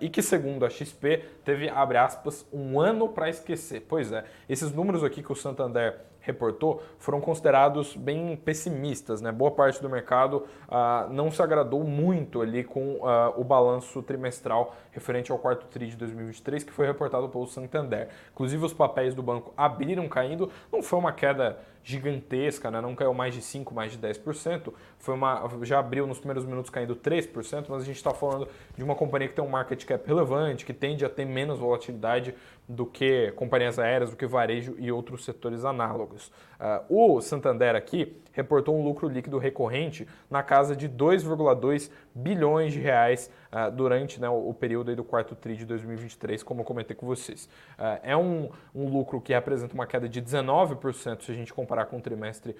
e 0.00 0.08
que, 0.08 0.20
segundo 0.20 0.66
a 0.66 0.68
XP, 0.68 1.22
teve, 1.44 1.68
abre 1.68 1.98
aspas, 1.98 2.44
um 2.52 2.80
ano 2.80 3.08
para 3.08 3.30
esquecer. 3.30 3.86
Pois 3.88 4.10
é, 4.10 4.24
esses 4.48 4.72
números 4.72 5.04
aqui 5.04 5.22
que 5.22 5.30
o 5.30 5.36
Santander 5.36 6.00
reportou 6.22 6.82
foram 6.98 7.20
considerados 7.20 7.94
bem 7.94 8.36
pessimistas. 8.36 9.20
Né? 9.20 9.30
Boa 9.30 9.50
parte 9.50 9.82
do 9.82 9.90
mercado 9.90 10.46
ah, 10.68 11.06
não 11.10 11.30
se 11.30 11.42
agradou 11.42 11.84
muito 11.84 12.40
ali 12.40 12.64
com 12.64 13.06
ah, 13.06 13.32
o 13.36 13.44
balanço 13.44 14.02
trimestral 14.02 14.74
referente 14.92 15.30
ao 15.30 15.38
quarto 15.38 15.66
TRI 15.66 15.88
de 15.88 15.96
2023, 15.96 16.64
que 16.64 16.72
foi 16.72 16.86
reportado 16.86 17.28
pelo 17.28 17.46
Santander. 17.46 18.08
Inclusive, 18.32 18.64
os 18.64 18.72
papéis 18.72 19.14
do 19.14 19.22
banco 19.22 19.52
abriram 19.56 20.08
caindo, 20.08 20.50
não 20.72 20.82
foi 20.82 20.98
uma 20.98 21.12
queda 21.12 21.58
gigantesca, 21.82 22.70
né? 22.70 22.80
não 22.80 22.94
caiu 22.94 23.12
mais 23.12 23.34
de 23.34 23.40
5%, 23.40 23.72
mais 23.72 23.92
de 23.92 23.98
10%, 23.98 24.72
foi 24.98 25.14
uma, 25.14 25.48
já 25.62 25.78
abriu 25.78 26.06
nos 26.06 26.18
primeiros 26.18 26.44
minutos 26.44 26.70
caindo 26.70 26.94
3%, 26.94 27.66
mas 27.68 27.82
a 27.82 27.84
gente 27.84 27.96
está 27.96 28.12
falando 28.12 28.48
de 28.76 28.84
uma 28.84 28.94
companhia 28.94 29.28
que 29.28 29.34
tem 29.34 29.44
um 29.44 29.48
market 29.48 29.84
cap 29.84 30.06
relevante, 30.06 30.64
que 30.64 30.72
tende 30.72 31.04
a 31.04 31.08
ter 31.08 31.24
menos 31.24 31.58
volatilidade 31.58 32.34
do 32.68 32.86
que 32.86 33.32
companhias 33.32 33.78
aéreas, 33.78 34.10
do 34.10 34.16
que 34.16 34.26
varejo 34.26 34.74
e 34.78 34.90
outros 34.90 35.24
setores 35.24 35.64
análogos. 35.64 36.30
Uh, 36.62 37.16
o 37.16 37.20
Santander 37.20 37.74
aqui 37.74 38.16
reportou 38.30 38.78
um 38.78 38.84
lucro 38.84 39.08
líquido 39.08 39.36
recorrente 39.36 40.06
na 40.30 40.44
casa 40.44 40.76
de 40.76 40.88
2,2 40.88 41.90
bilhões 42.14 42.72
de 42.72 42.78
reais 42.78 43.28
uh, 43.52 43.70
durante 43.70 44.20
né, 44.20 44.28
o, 44.28 44.54
período 44.54 44.94
do 44.94 45.02
quarto 45.02 45.34
TRI 45.34 45.56
de 45.56 45.66
2023, 45.66 46.40
como 46.44 46.60
eu 46.60 46.64
comentei 46.64 46.94
com 46.94 47.04
vocês. 47.04 47.48
Uh, 47.76 47.98
é 48.04 48.16
um, 48.16 48.48
um, 48.72 48.88
lucro 48.88 49.20
que 49.20 49.32
representa 49.32 49.74
uma 49.74 49.86
queda 49.86 50.08
de 50.08 50.22
19% 50.22 51.22
se 51.22 51.32
a 51.32 51.34
gente 51.34 51.52
comparar 51.52 51.86
com 51.86 51.98
o 51.98 52.00
trimestre 52.00 52.54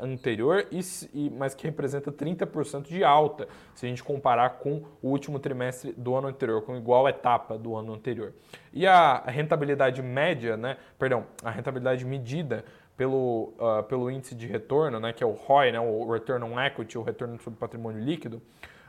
anterior, 0.00 0.66
e, 0.70 0.80
e, 1.12 1.30
mas 1.30 1.54
que 1.54 1.66
representa 1.66 2.12
30% 2.12 2.88
de 2.88 3.02
alta 3.02 3.48
se 3.74 3.86
a 3.86 3.88
gente 3.88 4.02
comparar 4.02 4.50
com 4.58 4.82
o 5.02 5.08
último 5.08 5.38
trimestre 5.38 5.92
do 5.92 6.14
ano 6.14 6.28
anterior, 6.28 6.62
com 6.62 6.76
igual 6.76 7.08
etapa 7.08 7.58
do 7.58 7.74
ano 7.74 7.92
anterior. 7.92 8.32
E 8.72 8.86
a 8.86 9.22
rentabilidade 9.32 10.02
média, 10.02 10.56
né, 10.56 10.76
perdão, 10.98 11.26
a 11.42 11.50
rentabilidade 11.50 12.04
medida 12.04 12.64
pelo, 12.96 13.52
uh, 13.58 13.82
pelo 13.84 14.10
índice 14.10 14.34
de 14.34 14.46
retorno, 14.46 15.00
né, 15.00 15.12
que 15.12 15.24
é 15.24 15.26
o 15.26 15.32
ROI, 15.32 15.72
né, 15.72 15.80
o 15.80 16.10
Return 16.10 16.44
on 16.44 16.60
Equity, 16.60 16.98
o 16.98 17.02
retorno 17.02 17.40
sobre 17.40 17.58
patrimônio 17.58 18.00
líquido, 18.00 18.36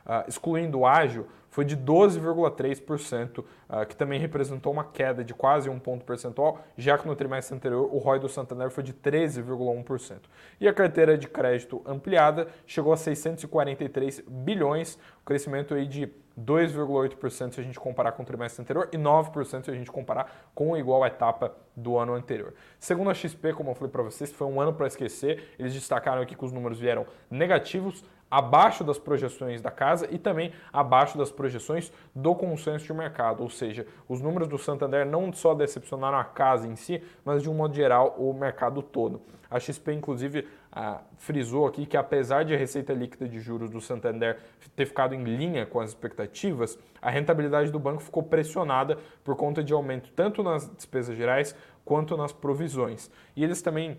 uh, 0.06 0.28
excluindo 0.28 0.80
o 0.80 0.86
ágio, 0.86 1.26
foi 1.50 1.64
de 1.64 1.76
12,3%, 1.76 3.38
uh, 3.38 3.44
ah, 3.68 3.86
que 3.86 3.94
também 3.94 4.18
representou 4.18 4.72
uma 4.72 4.82
queda 4.82 5.22
de 5.22 5.32
quase 5.32 5.70
um 5.70 5.78
ponto 5.78 6.04
percentual, 6.04 6.64
já 6.76 6.98
que 6.98 7.06
no 7.06 7.14
trimestre 7.14 7.56
anterior 7.56 7.88
o 7.92 7.98
ROI 7.98 8.18
do 8.18 8.28
Santander 8.28 8.70
foi 8.70 8.82
de 8.82 8.92
13,1%. 8.92 10.18
E 10.60 10.66
a 10.66 10.74
carteira 10.74 11.16
de 11.16 11.28
crédito 11.28 11.80
ampliada 11.86 12.48
chegou 12.66 12.92
a 12.92 12.96
643 12.96 14.24
bilhões, 14.26 14.98
um 15.22 15.24
crescimento 15.24 15.74
aí 15.74 15.86
de 15.86 16.12
2,8% 16.38 17.52
se 17.52 17.60
a 17.60 17.64
gente 17.64 17.78
comparar 17.78 18.12
com 18.12 18.22
o 18.22 18.26
trimestre 18.26 18.62
anterior 18.62 18.88
e 18.92 18.96
9% 18.96 19.64
se 19.64 19.70
a 19.70 19.74
gente 19.74 19.90
comparar 19.90 20.50
com 20.54 20.74
a 20.74 20.78
igual 20.78 21.04
etapa 21.06 21.54
do 21.76 21.96
ano 21.96 22.14
anterior. 22.14 22.54
Segundo 22.78 23.10
a 23.10 23.14
XP, 23.14 23.52
como 23.52 23.70
eu 23.70 23.74
falei 23.74 23.90
para 23.90 24.02
vocês, 24.02 24.32
foi 24.32 24.46
um 24.46 24.60
ano 24.60 24.72
para 24.72 24.86
esquecer. 24.86 25.54
Eles 25.58 25.72
destacaram 25.72 26.22
aqui 26.22 26.34
que 26.34 26.44
os 26.44 26.52
números 26.52 26.78
vieram 26.78 27.06
negativos, 27.30 28.04
abaixo 28.30 28.82
das 28.82 28.98
projeções 28.98 29.60
da 29.60 29.70
casa 29.70 30.08
e 30.10 30.18
também 30.18 30.52
abaixo 30.72 31.16
das 31.16 31.30
projeções 31.30 31.92
do 32.14 32.34
consenso 32.34 32.86
de 32.86 32.92
mercado, 32.92 33.42
ou 33.42 33.48
seja, 33.48 33.86
os 34.08 34.20
números 34.20 34.48
do 34.48 34.58
Santander 34.58 35.06
não 35.06 35.32
só 35.32 35.54
decepcionaram 35.54 36.18
a 36.18 36.24
casa 36.24 36.66
em 36.66 36.76
si, 36.76 37.02
mas 37.24 37.42
de 37.42 37.50
um 37.50 37.54
modo 37.54 37.74
geral 37.74 38.16
o 38.18 38.32
mercado 38.32 38.82
todo. 38.82 39.20
A 39.50 39.60
XP, 39.60 39.92
inclusive, 39.92 40.48
ah, 40.72 41.00
frisou 41.16 41.66
aqui 41.66 41.86
que 41.86 41.96
apesar 41.96 42.44
de 42.44 42.52
a 42.52 42.58
receita 42.58 42.92
líquida 42.92 43.28
de 43.28 43.38
juros 43.38 43.70
do 43.70 43.80
Santander 43.80 44.38
ter 44.74 44.86
ficado 44.86 45.14
em 45.14 45.22
linha 45.22 45.64
com 45.64 45.78
as 45.78 45.90
expectativas, 45.90 46.76
a 47.00 47.10
rentabilidade 47.10 47.70
do 47.70 47.78
banco 47.78 48.02
ficou 48.02 48.22
pressionada 48.22 48.98
por 49.22 49.36
conta 49.36 49.62
de 49.62 49.72
aumento 49.72 50.10
tanto 50.10 50.42
nas 50.42 50.68
despesas 50.74 51.16
gerais 51.16 51.54
quanto 51.84 52.16
nas 52.16 52.32
provisões. 52.32 53.10
E 53.36 53.44
eles 53.44 53.62
também 53.62 53.98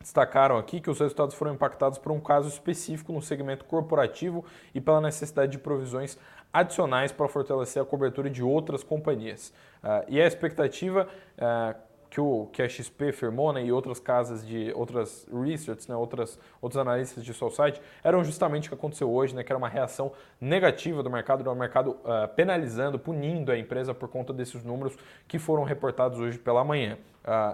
destacaram 0.00 0.56
aqui 0.56 0.80
que 0.80 0.90
os 0.90 1.00
resultados 1.00 1.34
foram 1.34 1.54
impactados 1.54 1.98
por 1.98 2.12
um 2.12 2.20
caso 2.20 2.48
específico 2.48 3.12
no 3.12 3.20
segmento 3.20 3.64
corporativo 3.64 4.44
e 4.74 4.80
pela 4.80 5.00
necessidade 5.00 5.52
de 5.52 5.58
provisões 5.58 6.18
adicionais 6.52 7.12
para 7.12 7.28
fortalecer 7.28 7.82
a 7.82 7.84
cobertura 7.84 8.30
de 8.30 8.42
outras 8.42 8.82
companhias. 8.82 9.52
Uh, 9.82 10.04
e 10.08 10.20
a 10.20 10.26
expectativa 10.26 11.06
uh, 11.36 11.78
que, 12.08 12.20
o, 12.20 12.48
que 12.52 12.62
a 12.62 12.68
XP 12.68 13.12
firmou 13.12 13.52
né, 13.52 13.64
e 13.64 13.72
outras 13.72 13.98
casas 13.98 14.46
de 14.46 14.72
outras 14.74 15.26
research, 15.30 15.88
né, 15.88 15.94
outras, 15.94 16.38
outros 16.62 16.80
analistas 16.80 17.24
de 17.24 17.34
site, 17.34 17.80
eram 18.02 18.24
justamente 18.24 18.68
o 18.68 18.70
que 18.70 18.74
aconteceu 18.74 19.10
hoje, 19.10 19.34
né, 19.34 19.44
que 19.44 19.52
era 19.52 19.58
uma 19.58 19.68
reação 19.68 20.12
negativa 20.40 21.02
do 21.02 21.10
mercado, 21.10 21.44
do 21.44 21.54
mercado 21.54 21.90
uh, 21.90 22.28
penalizando, 22.34 22.98
punindo 22.98 23.52
a 23.52 23.58
empresa 23.58 23.92
por 23.92 24.08
conta 24.08 24.32
desses 24.32 24.64
números 24.64 24.96
que 25.28 25.38
foram 25.38 25.62
reportados 25.62 26.18
hoje 26.18 26.38
pela 26.38 26.64
manhã, 26.64 26.96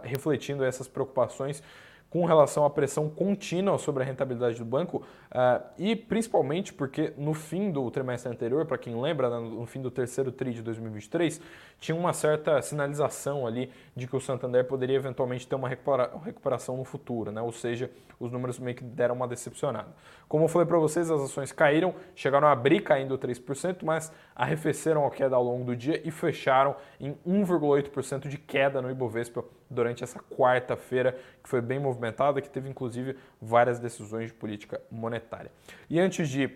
refletindo 0.05 0.63
essas 0.63 0.87
preocupações 0.87 1.63
com 2.13 2.27
relação 2.27 2.67
à 2.67 2.69
pressão 2.69 3.09
contínua 3.09 3.79
sobre 3.79 4.03
a 4.03 4.07
rentabilidade 4.07 4.59
do 4.59 4.67
banco 4.67 4.99
uh, 4.99 5.65
e 5.79 5.97
principalmente 5.97 6.71
porque 6.71 7.15
no 7.17 7.33
fim 7.33 7.71
do 7.71 7.91
trimestre 7.91 8.31
anterior, 8.31 8.67
para 8.67 8.77
quem 8.77 9.01
lembra, 9.01 9.31
né, 9.31 9.39
no 9.39 9.65
fim 9.65 9.81
do 9.81 9.91
terceiro 9.91 10.31
TRI 10.31 10.53
de 10.53 10.63
2023, 10.63 11.41
tinha 11.81 11.97
uma 11.97 12.13
certa 12.13 12.61
sinalização 12.61 13.47
ali 13.47 13.73
de 13.97 14.07
que 14.07 14.15
o 14.15 14.21
Santander 14.21 14.63
poderia 14.67 14.97
eventualmente 14.97 15.49
ter 15.49 15.55
uma 15.55 15.71
recuperação 15.71 16.77
no 16.77 16.85
futuro, 16.85 17.33
né? 17.33 17.41
ou 17.41 17.51
seja, 17.51 17.91
os 18.21 18.31
números 18.31 18.59
meio 18.59 18.77
que 18.77 18.85
deram 18.85 19.15
uma 19.15 19.27
decepcionada. 19.27 19.89
Como 20.29 20.45
eu 20.45 20.49
falei 20.49 20.69
para 20.69 20.79
vocês, 20.79 21.11
as 21.11 21.19
ações 21.19 21.51
caíram, 21.51 21.95
chegaram 22.15 22.47
a 22.47 22.53
abrir 22.53 22.83
caindo 22.83 23.17
3%, 23.17 23.79
mas 23.85 24.13
arrefeceram 24.43 25.07
a 25.07 25.11
queda 25.11 25.37
ao 25.37 25.45
longo 25.45 25.65
do 25.65 25.77
dia 25.77 26.03
e 26.05 26.11
fecharam 26.11 26.75
em 26.99 27.17
1,8% 27.25 28.27
de 28.27 28.37
queda 28.37 28.83
no 28.83 28.91
Ibovespa 28.91 29.45
durante 29.71 30.03
essa 30.03 30.19
quarta-feira, 30.19 31.17
que 31.41 31.49
foi 31.49 31.61
bem 31.61 31.79
movimentada, 31.79 32.43
que 32.43 32.51
teve 32.51 32.69
inclusive 32.69 33.17
várias 33.41 33.79
decisões 33.79 34.27
de 34.27 34.35
política 34.35 34.81
monetária. 34.91 35.53
E 35.89 36.01
antes 36.01 36.29
de 36.29 36.51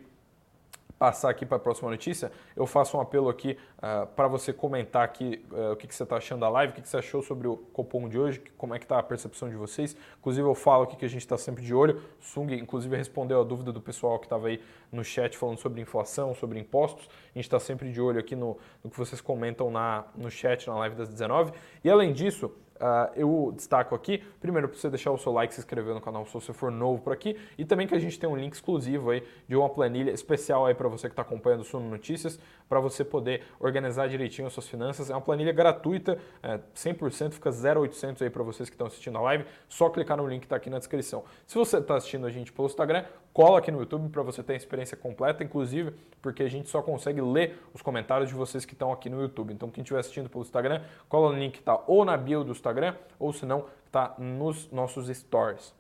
passar 0.98 1.30
aqui 1.30 1.44
para 1.44 1.56
a 1.56 1.60
próxima 1.60 1.90
notícia, 1.90 2.32
eu 2.54 2.66
faço 2.66 2.96
um 2.96 3.00
apelo 3.00 3.28
aqui 3.28 3.52
uh, 3.52 3.56
ah, 3.82 4.06
para 4.06 4.28
você 4.28 4.52
comentar 4.52 5.04
aqui 5.04 5.44
uh, 5.52 5.72
o 5.72 5.76
que, 5.76 5.86
que 5.86 5.94
você 5.94 6.02
está 6.02 6.16
achando 6.16 6.40
da 6.40 6.48
live, 6.48 6.72
o 6.72 6.74
que, 6.76 6.82
que 6.82 6.88
você 6.88 6.96
achou 6.96 7.22
sobre 7.22 7.46
o 7.46 7.56
cupom 7.56 8.08
de 8.08 8.18
hoje, 8.18 8.42
como 8.56 8.74
é 8.74 8.78
que 8.78 8.84
está 8.84 8.98
a 8.98 9.02
percepção 9.02 9.48
de 9.48 9.56
vocês. 9.56 9.96
Inclusive 10.18 10.46
eu 10.46 10.54
falo 10.54 10.84
aqui 10.84 10.96
que 10.96 11.04
a 11.04 11.08
gente 11.08 11.20
está 11.20 11.36
sempre 11.36 11.62
de 11.62 11.74
olho. 11.74 12.00
Sung, 12.20 12.52
inclusive, 12.54 12.96
respondeu 12.96 13.40
a 13.40 13.44
dúvida 13.44 13.72
do 13.72 13.80
pessoal 13.80 14.18
que 14.18 14.26
estava 14.26 14.48
aí 14.48 14.60
no 14.90 15.04
chat 15.04 15.36
falando 15.36 15.58
sobre 15.58 15.80
inflação, 15.80 16.34
sobre 16.34 16.58
impostos. 16.58 17.08
A 17.34 17.38
gente 17.38 17.44
está 17.44 17.60
sempre 17.60 17.92
de 17.92 18.00
olho 18.00 18.18
aqui 18.18 18.34
no, 18.34 18.56
no 18.82 18.90
que 18.90 18.98
vocês 18.98 19.20
comentam 19.20 19.70
na, 19.70 20.04
no 20.16 20.30
chat, 20.30 20.66
na 20.66 20.76
live 20.76 20.96
das 20.96 21.08
19. 21.08 21.52
E 21.84 21.90
além 21.90 22.12
disso, 22.12 22.50
Uh, 22.76 23.10
eu 23.16 23.52
destaco 23.56 23.94
aqui, 23.94 24.22
primeiro, 24.40 24.68
para 24.68 24.78
você 24.78 24.90
deixar 24.90 25.10
o 25.10 25.18
seu 25.18 25.32
like, 25.32 25.54
se 25.54 25.60
inscrever 25.60 25.94
no 25.94 26.00
canal 26.00 26.26
se 26.26 26.34
você 26.34 26.52
for 26.52 26.70
novo 26.70 27.02
por 27.02 27.12
aqui, 27.12 27.36
e 27.56 27.64
também 27.64 27.86
que 27.86 27.94
a 27.94 27.98
gente 27.98 28.18
tem 28.18 28.28
um 28.28 28.36
link 28.36 28.52
exclusivo 28.52 29.10
aí 29.10 29.22
de 29.48 29.56
uma 29.56 29.68
planilha 29.68 30.10
especial 30.10 30.66
aí 30.66 30.74
para 30.74 30.88
você 30.88 31.08
que 31.08 31.12
está 31.12 31.22
acompanhando 31.22 31.60
o 31.60 31.64
Suno 31.64 31.88
Notícias, 31.88 32.38
para 32.68 32.78
você 32.80 33.04
poder 33.04 33.42
organizar 33.58 34.08
direitinho 34.08 34.46
as 34.46 34.52
suas 34.52 34.68
finanças. 34.68 35.10
É 35.10 35.14
uma 35.14 35.20
planilha 35.20 35.52
gratuita, 35.52 36.18
é, 36.42 36.58
100%, 36.74 37.32
fica 37.32 37.50
0,800 37.50 38.22
aí 38.22 38.30
para 38.30 38.42
vocês 38.42 38.68
que 38.68 38.74
estão 38.74 38.86
assistindo 38.86 39.16
a 39.18 39.20
live, 39.22 39.44
só 39.68 39.88
clicar 39.88 40.16
no 40.16 40.26
link 40.26 40.40
que 40.40 40.46
está 40.46 40.56
aqui 40.56 40.68
na 40.68 40.78
descrição. 40.78 41.24
Se 41.46 41.56
você 41.56 41.78
está 41.78 41.96
assistindo 41.96 42.26
a 42.26 42.30
gente 42.30 42.52
pelo 42.52 42.66
Instagram, 42.66 43.04
cola 43.36 43.58
aqui 43.58 43.70
no 43.70 43.80
YouTube 43.80 44.08
para 44.08 44.22
você 44.22 44.42
ter 44.42 44.54
a 44.54 44.56
experiência 44.56 44.96
completa, 44.96 45.44
inclusive 45.44 45.92
porque 46.22 46.42
a 46.42 46.48
gente 46.48 46.70
só 46.70 46.80
consegue 46.80 47.20
ler 47.20 47.60
os 47.74 47.82
comentários 47.82 48.30
de 48.30 48.34
vocês 48.34 48.64
que 48.64 48.72
estão 48.72 48.90
aqui 48.90 49.10
no 49.10 49.20
YouTube. 49.20 49.52
Então, 49.52 49.68
quem 49.68 49.82
estiver 49.82 50.00
assistindo 50.00 50.30
pelo 50.30 50.42
Instagram, 50.42 50.80
cola 51.06 51.30
no 51.30 51.38
link 51.38 51.52
que 51.52 51.58
está 51.58 51.78
ou 51.86 52.02
na 52.02 52.16
bio 52.16 52.42
do 52.42 52.52
Instagram, 52.52 52.94
ou 53.18 53.34
se 53.34 53.44
não, 53.44 53.66
está 53.84 54.14
nos 54.16 54.70
nossos 54.72 55.14
stories. 55.14 55.74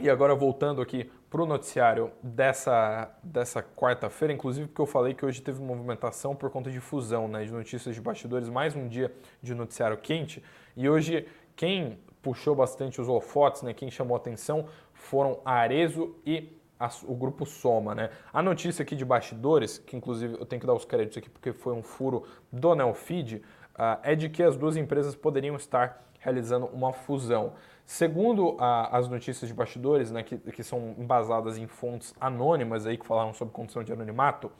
E 0.00 0.10
agora 0.10 0.34
voltando 0.34 0.82
aqui 0.82 1.08
para 1.30 1.40
o 1.40 1.46
noticiário 1.46 2.10
dessa, 2.20 3.08
dessa 3.22 3.62
quarta-feira, 3.62 4.34
inclusive 4.34 4.66
porque 4.66 4.82
eu 4.82 4.86
falei 4.86 5.14
que 5.14 5.24
hoje 5.24 5.40
teve 5.40 5.62
movimentação 5.62 6.34
por 6.34 6.50
conta 6.50 6.72
de 6.72 6.80
fusão 6.80 7.28
né, 7.28 7.44
de 7.44 7.52
notícias 7.52 7.94
de 7.94 8.00
bastidores, 8.00 8.48
mais 8.48 8.74
um 8.74 8.88
dia 8.88 9.14
de 9.40 9.54
noticiário 9.54 9.96
quente. 9.96 10.42
E 10.76 10.88
hoje 10.88 11.24
quem 11.54 12.00
puxou 12.26 12.56
bastante 12.56 13.00
os 13.00 13.08
holofotes, 13.08 13.62
né, 13.62 13.72
quem 13.72 13.88
chamou 13.88 14.16
atenção, 14.16 14.66
foram 14.92 15.38
Arezo 15.44 16.16
e 16.26 16.58
o 17.06 17.14
grupo 17.14 17.46
Soma. 17.46 17.94
Né? 17.94 18.10
A 18.32 18.42
notícia 18.42 18.82
aqui 18.82 18.96
de 18.96 19.04
bastidores, 19.04 19.78
que 19.78 19.96
inclusive 19.96 20.34
eu 20.34 20.44
tenho 20.44 20.58
que 20.58 20.66
dar 20.66 20.74
os 20.74 20.84
créditos 20.84 21.18
aqui 21.18 21.30
porque 21.30 21.52
foi 21.52 21.72
um 21.72 21.84
furo 21.84 22.24
do 22.50 22.74
Nelfeed, 22.74 23.36
uh, 23.36 24.00
é 24.02 24.16
de 24.16 24.28
que 24.28 24.42
as 24.42 24.56
duas 24.56 24.76
empresas 24.76 25.14
poderiam 25.14 25.54
estar 25.54 26.04
realizando 26.18 26.66
uma 26.66 26.92
fusão. 26.92 27.52
Segundo 27.84 28.54
uh, 28.54 28.58
as 28.90 29.08
notícias 29.08 29.46
de 29.46 29.54
bastidores, 29.54 30.10
né, 30.10 30.24
que, 30.24 30.36
que, 30.36 30.64
são 30.64 30.96
embasadas 30.98 31.56
em 31.56 31.68
fontes 31.68 32.12
anônimas 32.20 32.88
aí 32.88 32.98
que 32.98 33.06
falaram 33.06 33.32
sobre 33.34 33.54
condição 33.54 33.84
de 33.84 33.92
anonimato, 33.92 34.50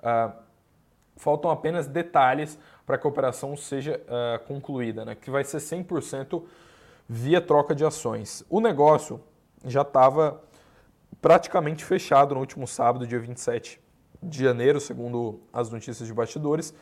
uh, 0.00 0.32
faltam 1.16 1.52
apenas 1.52 1.86
detalhes 1.86 2.58
para 2.84 2.98
que 2.98 3.06
a 3.06 3.10
operação 3.10 3.56
seja 3.56 4.00
concluída, 4.48 5.04
né, 5.04 5.14
que 5.14 5.30
vai 5.30 5.44
ser 5.44 5.58
100% 5.58 6.42
via 7.08 7.40
troca 7.40 7.74
de 7.74 7.84
ações. 7.84 8.44
O 8.48 8.60
negócio 8.60 9.20
já 9.64 9.82
estava 9.82 10.42
praticamente 11.20 11.84
fechado 11.84 12.34
no 12.34 12.40
último 12.40 12.66
sábado, 12.66 13.06
dia 13.06 13.18
27 13.18 13.80
de 14.22 14.44
janeiro, 14.44 14.80
segundo 14.80 15.40
as 15.52 15.70
notícias 15.70 16.06
de 16.06 16.14
bastidores, 16.14 16.74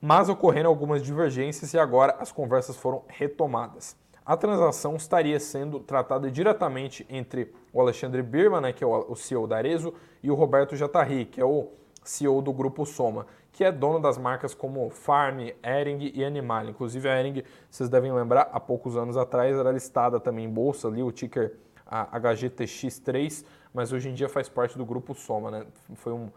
mas 0.00 0.28
ocorreram 0.28 0.70
algumas 0.70 1.02
divergências 1.02 1.72
e 1.72 1.78
agora 1.78 2.16
as 2.18 2.32
conversas 2.32 2.76
foram 2.76 3.04
retomadas. 3.08 3.96
A 4.24 4.36
transação 4.36 4.96
estaria 4.96 5.38
sendo 5.38 5.78
tratada 5.78 6.30
diretamente 6.30 7.06
entre 7.08 7.54
o 7.72 7.80
Alexandre 7.80 8.22
Birman, 8.22 8.60
né, 8.60 8.72
que 8.72 8.82
é 8.82 8.86
o 8.86 9.14
CEO 9.14 9.46
da 9.46 9.56
Arezo, 9.56 9.94
e 10.22 10.30
o 10.30 10.34
Roberto 10.34 10.74
Jatarri, 10.74 11.26
que 11.26 11.40
é 11.40 11.44
o 11.44 11.68
CEO 12.08 12.40
do 12.40 12.52
grupo 12.52 12.84
Soma, 12.86 13.26
que 13.52 13.64
é 13.64 13.72
dono 13.72 14.00
das 14.00 14.18
marcas 14.18 14.54
como 14.54 14.90
Farm, 14.90 15.48
Ering 15.62 16.12
e 16.14 16.24
Animal. 16.24 16.68
Inclusive 16.68 17.08
a 17.08 17.18
Ering, 17.18 17.42
vocês 17.70 17.88
devem 17.88 18.12
lembrar, 18.12 18.48
há 18.52 18.60
poucos 18.60 18.96
anos 18.96 19.16
atrás 19.16 19.56
era 19.56 19.72
listada 19.72 20.20
também 20.20 20.44
em 20.44 20.50
bolsa 20.50 20.88
ali, 20.88 21.02
o 21.02 21.10
ticker 21.10 21.54
HGTX3, 21.86 23.44
mas 23.72 23.92
hoje 23.92 24.08
em 24.08 24.14
dia 24.14 24.28
faz 24.28 24.48
parte 24.48 24.76
do 24.76 24.84
grupo 24.84 25.14
Soma, 25.14 25.50
né? 25.50 25.66
Foi 25.94 26.12
um, 26.12 26.28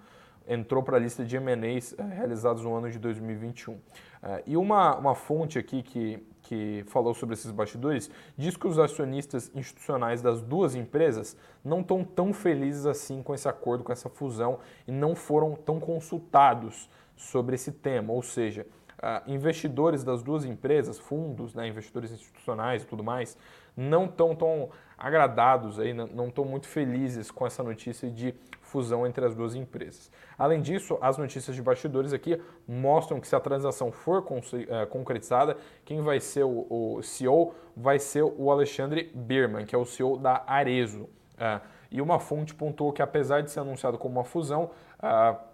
entrou 0.48 0.82
para 0.82 0.98
a 0.98 1.00
lista 1.00 1.24
de 1.24 1.36
M&As 1.38 1.94
eh, 1.98 2.04
realizados 2.04 2.64
no 2.64 2.76
ano 2.76 2.90
de 2.90 2.98
2021. 3.00 3.78
Eh, 4.22 4.44
e 4.48 4.58
uma, 4.58 4.96
uma 4.96 5.16
fonte 5.16 5.60
aqui 5.60 5.84
que, 5.84 6.26
que 6.50 6.84
falou 6.88 7.14
sobre 7.14 7.36
esses 7.36 7.52
bastidores 7.52 8.10
diz 8.36 8.58
que 8.58 8.68
os 8.68 8.80
acionistas 8.80 9.52
institucionais 9.54 10.20
das 10.20 10.42
duas 10.42 10.74
empresas 10.74 11.38
não 11.64 11.82
estão 11.82 12.04
tão 12.04 12.34
felizes 12.34 12.88
assim 12.88 13.22
com 13.22 13.36
esse 13.36 13.48
acordo, 13.48 13.84
com 13.84 13.92
essa 13.92 14.10
fusão 14.10 14.58
e 14.88 14.92
não 14.92 15.16
foram 15.16 15.54
tão 15.54 15.80
consultados 15.80 16.90
sobre 17.16 17.54
esse 17.54 17.72
tema, 17.72 18.12
ou 18.12 18.24
seja, 18.24 18.66
uh, 18.98 19.32
investidores 19.32 20.04
das 20.04 20.24
duas 20.24 20.44
empresas, 20.44 20.98
fundos, 20.98 21.54
né, 21.54 21.68
investidores 21.68 22.12
institucionais 22.12 22.82
e 22.82 22.88
tudo 22.88 23.04
mais, 23.04 23.38
não 23.78 24.06
estão 24.06 24.36
tão 24.36 24.70
agradados, 24.98 25.80
aí, 25.80 25.94
não 25.94 26.30
estão 26.30 26.46
muito 26.46 26.68
felizes 26.68 27.30
com 27.30 27.46
essa 27.46 27.62
notícia 27.62 28.10
de 28.10 28.34
fusão 28.70 29.06
entre 29.06 29.26
as 29.26 29.36
duas 29.36 29.56
empresas. 29.56 30.12
Além 30.38 30.62
disso, 30.62 30.98
as 31.02 31.18
notícias 31.18 31.56
de 31.56 31.62
bastidores 31.62 32.14
aqui 32.14 32.42
mostram 32.68 33.20
que 33.20 33.28
se 33.28 33.36
a 33.36 33.40
transação 33.40 33.92
for 33.92 34.20
uh, 34.20 34.88
concretizada, 34.88 35.58
quem 35.84 36.02
vai 36.02 36.20
ser 36.20 36.44
o, 36.44 37.02
CEO 37.02 37.54
vai 37.76 38.00
ser 38.00 38.24
o 38.24 38.52
Alexandre 38.52 39.12
Birman, 39.14 39.66
que 39.66 39.76
é 39.76 39.78
o 39.78 39.86
CEO 39.86 40.18
da 40.18 40.44
Arezo. 40.48 41.04
Uh, 41.04 41.62
e 41.92 42.02
uma 42.02 42.20
fonte 42.20 42.54
pontuou 42.54 42.94
que 42.94 43.02
apesar 43.02 43.42
de 43.42 43.50
ser 43.50 43.62
anunciado 43.62 43.98
como 43.98 44.20
uma 44.20 44.24
fusão, 44.24 44.70
uh, 45.00 45.50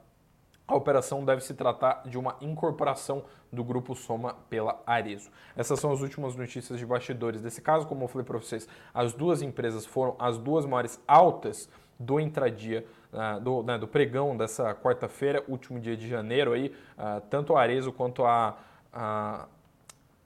a 0.67 0.75
operação 0.75 1.23
deve 1.23 1.41
se 1.41 1.53
tratar 1.53 2.01
de 2.07 2.17
uma 2.17 2.35
incorporação 2.41 3.23
do 3.51 3.63
grupo 3.63 3.95
Soma 3.95 4.35
pela 4.49 4.81
Arezo. 4.85 5.29
Essas 5.55 5.79
são 5.79 5.91
as 5.91 6.01
últimas 6.01 6.35
notícias 6.35 6.79
de 6.79 6.85
bastidores 6.85 7.41
desse 7.41 7.61
caso. 7.61 7.87
Como 7.87 8.03
eu 8.03 8.07
falei 8.07 8.25
para 8.25 8.37
vocês, 8.37 8.67
as 8.93 9.13
duas 9.13 9.41
empresas 9.41 9.85
foram 9.85 10.15
as 10.17 10.37
duas 10.37 10.65
maiores 10.65 10.99
altas 11.07 11.69
do 11.99 12.19
intradia, 12.19 12.85
uh, 13.15 13.39
do, 13.39 13.63
né, 13.63 13.77
do, 13.77 13.87
pregão 13.87 14.35
dessa 14.35 14.75
quarta-feira, 14.75 15.43
último 15.47 15.79
dia 15.79 15.97
de 15.97 16.07
janeiro. 16.07 16.53
Aí, 16.53 16.75
uh, 16.97 17.21
tanto 17.29 17.55
a 17.55 17.61
Arezo 17.61 17.91
quanto 17.91 18.25
a, 18.25 18.57
a, 18.93 19.47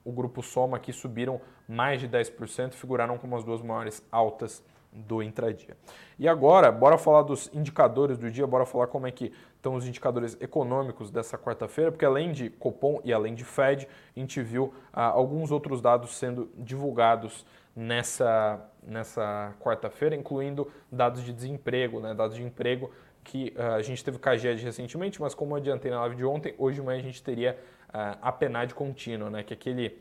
o 0.04 0.12
grupo 0.12 0.42
Soma 0.42 0.76
aqui 0.76 0.92
subiram 0.92 1.40
mais 1.68 2.00
de 2.00 2.08
10%, 2.08 2.72
figuraram 2.72 3.16
como 3.16 3.36
as 3.36 3.44
duas 3.44 3.62
maiores 3.62 4.04
altas 4.10 4.62
do 4.92 5.22
intradia. 5.22 5.76
E 6.18 6.28
agora, 6.28 6.70
bora 6.72 6.98
falar 6.98 7.22
dos 7.22 7.48
indicadores 7.54 8.18
do 8.18 8.30
dia, 8.30 8.46
bora 8.46 8.66
falar 8.66 8.88
como 8.88 9.06
é 9.06 9.10
que 9.10 9.32
estão 9.56 9.74
os 9.74 9.86
indicadores 9.86 10.36
econômicos 10.40 11.10
dessa 11.10 11.38
quarta-feira, 11.38 11.92
porque 11.92 12.04
além 12.04 12.32
de 12.32 12.50
Copom 12.50 13.00
e 13.04 13.12
além 13.12 13.34
de 13.34 13.44
Fed, 13.44 13.86
a 14.16 14.18
gente 14.18 14.42
viu 14.42 14.74
ah, 14.92 15.04
alguns 15.04 15.50
outros 15.50 15.80
dados 15.80 16.16
sendo 16.16 16.50
divulgados 16.56 17.46
nessa, 17.74 18.60
nessa 18.82 19.54
quarta-feira, 19.60 20.14
incluindo 20.14 20.70
dados 20.90 21.22
de 21.22 21.32
desemprego, 21.32 22.00
né, 22.00 22.14
dados 22.14 22.36
de 22.36 22.42
emprego 22.42 22.90
que 23.22 23.54
uh, 23.56 23.74
a 23.74 23.82
gente 23.82 24.02
teve 24.02 24.16
o 24.16 24.20
CAGED 24.20 24.64
recentemente, 24.64 25.20
mas 25.20 25.34
como 25.34 25.52
eu 25.52 25.56
adiantei 25.58 25.90
na 25.90 26.00
live 26.00 26.16
de 26.16 26.24
ontem, 26.24 26.54
hoje 26.58 26.80
de 26.80 26.82
manhã 26.82 26.98
a 26.98 27.02
gente 27.02 27.22
teria 27.22 27.56
uh, 27.88 28.18
a 28.20 28.32
PNAD 28.32 28.74
contínua, 28.74 29.30
né, 29.30 29.42
que 29.42 29.52
é 29.52 29.56
aquele 29.56 29.98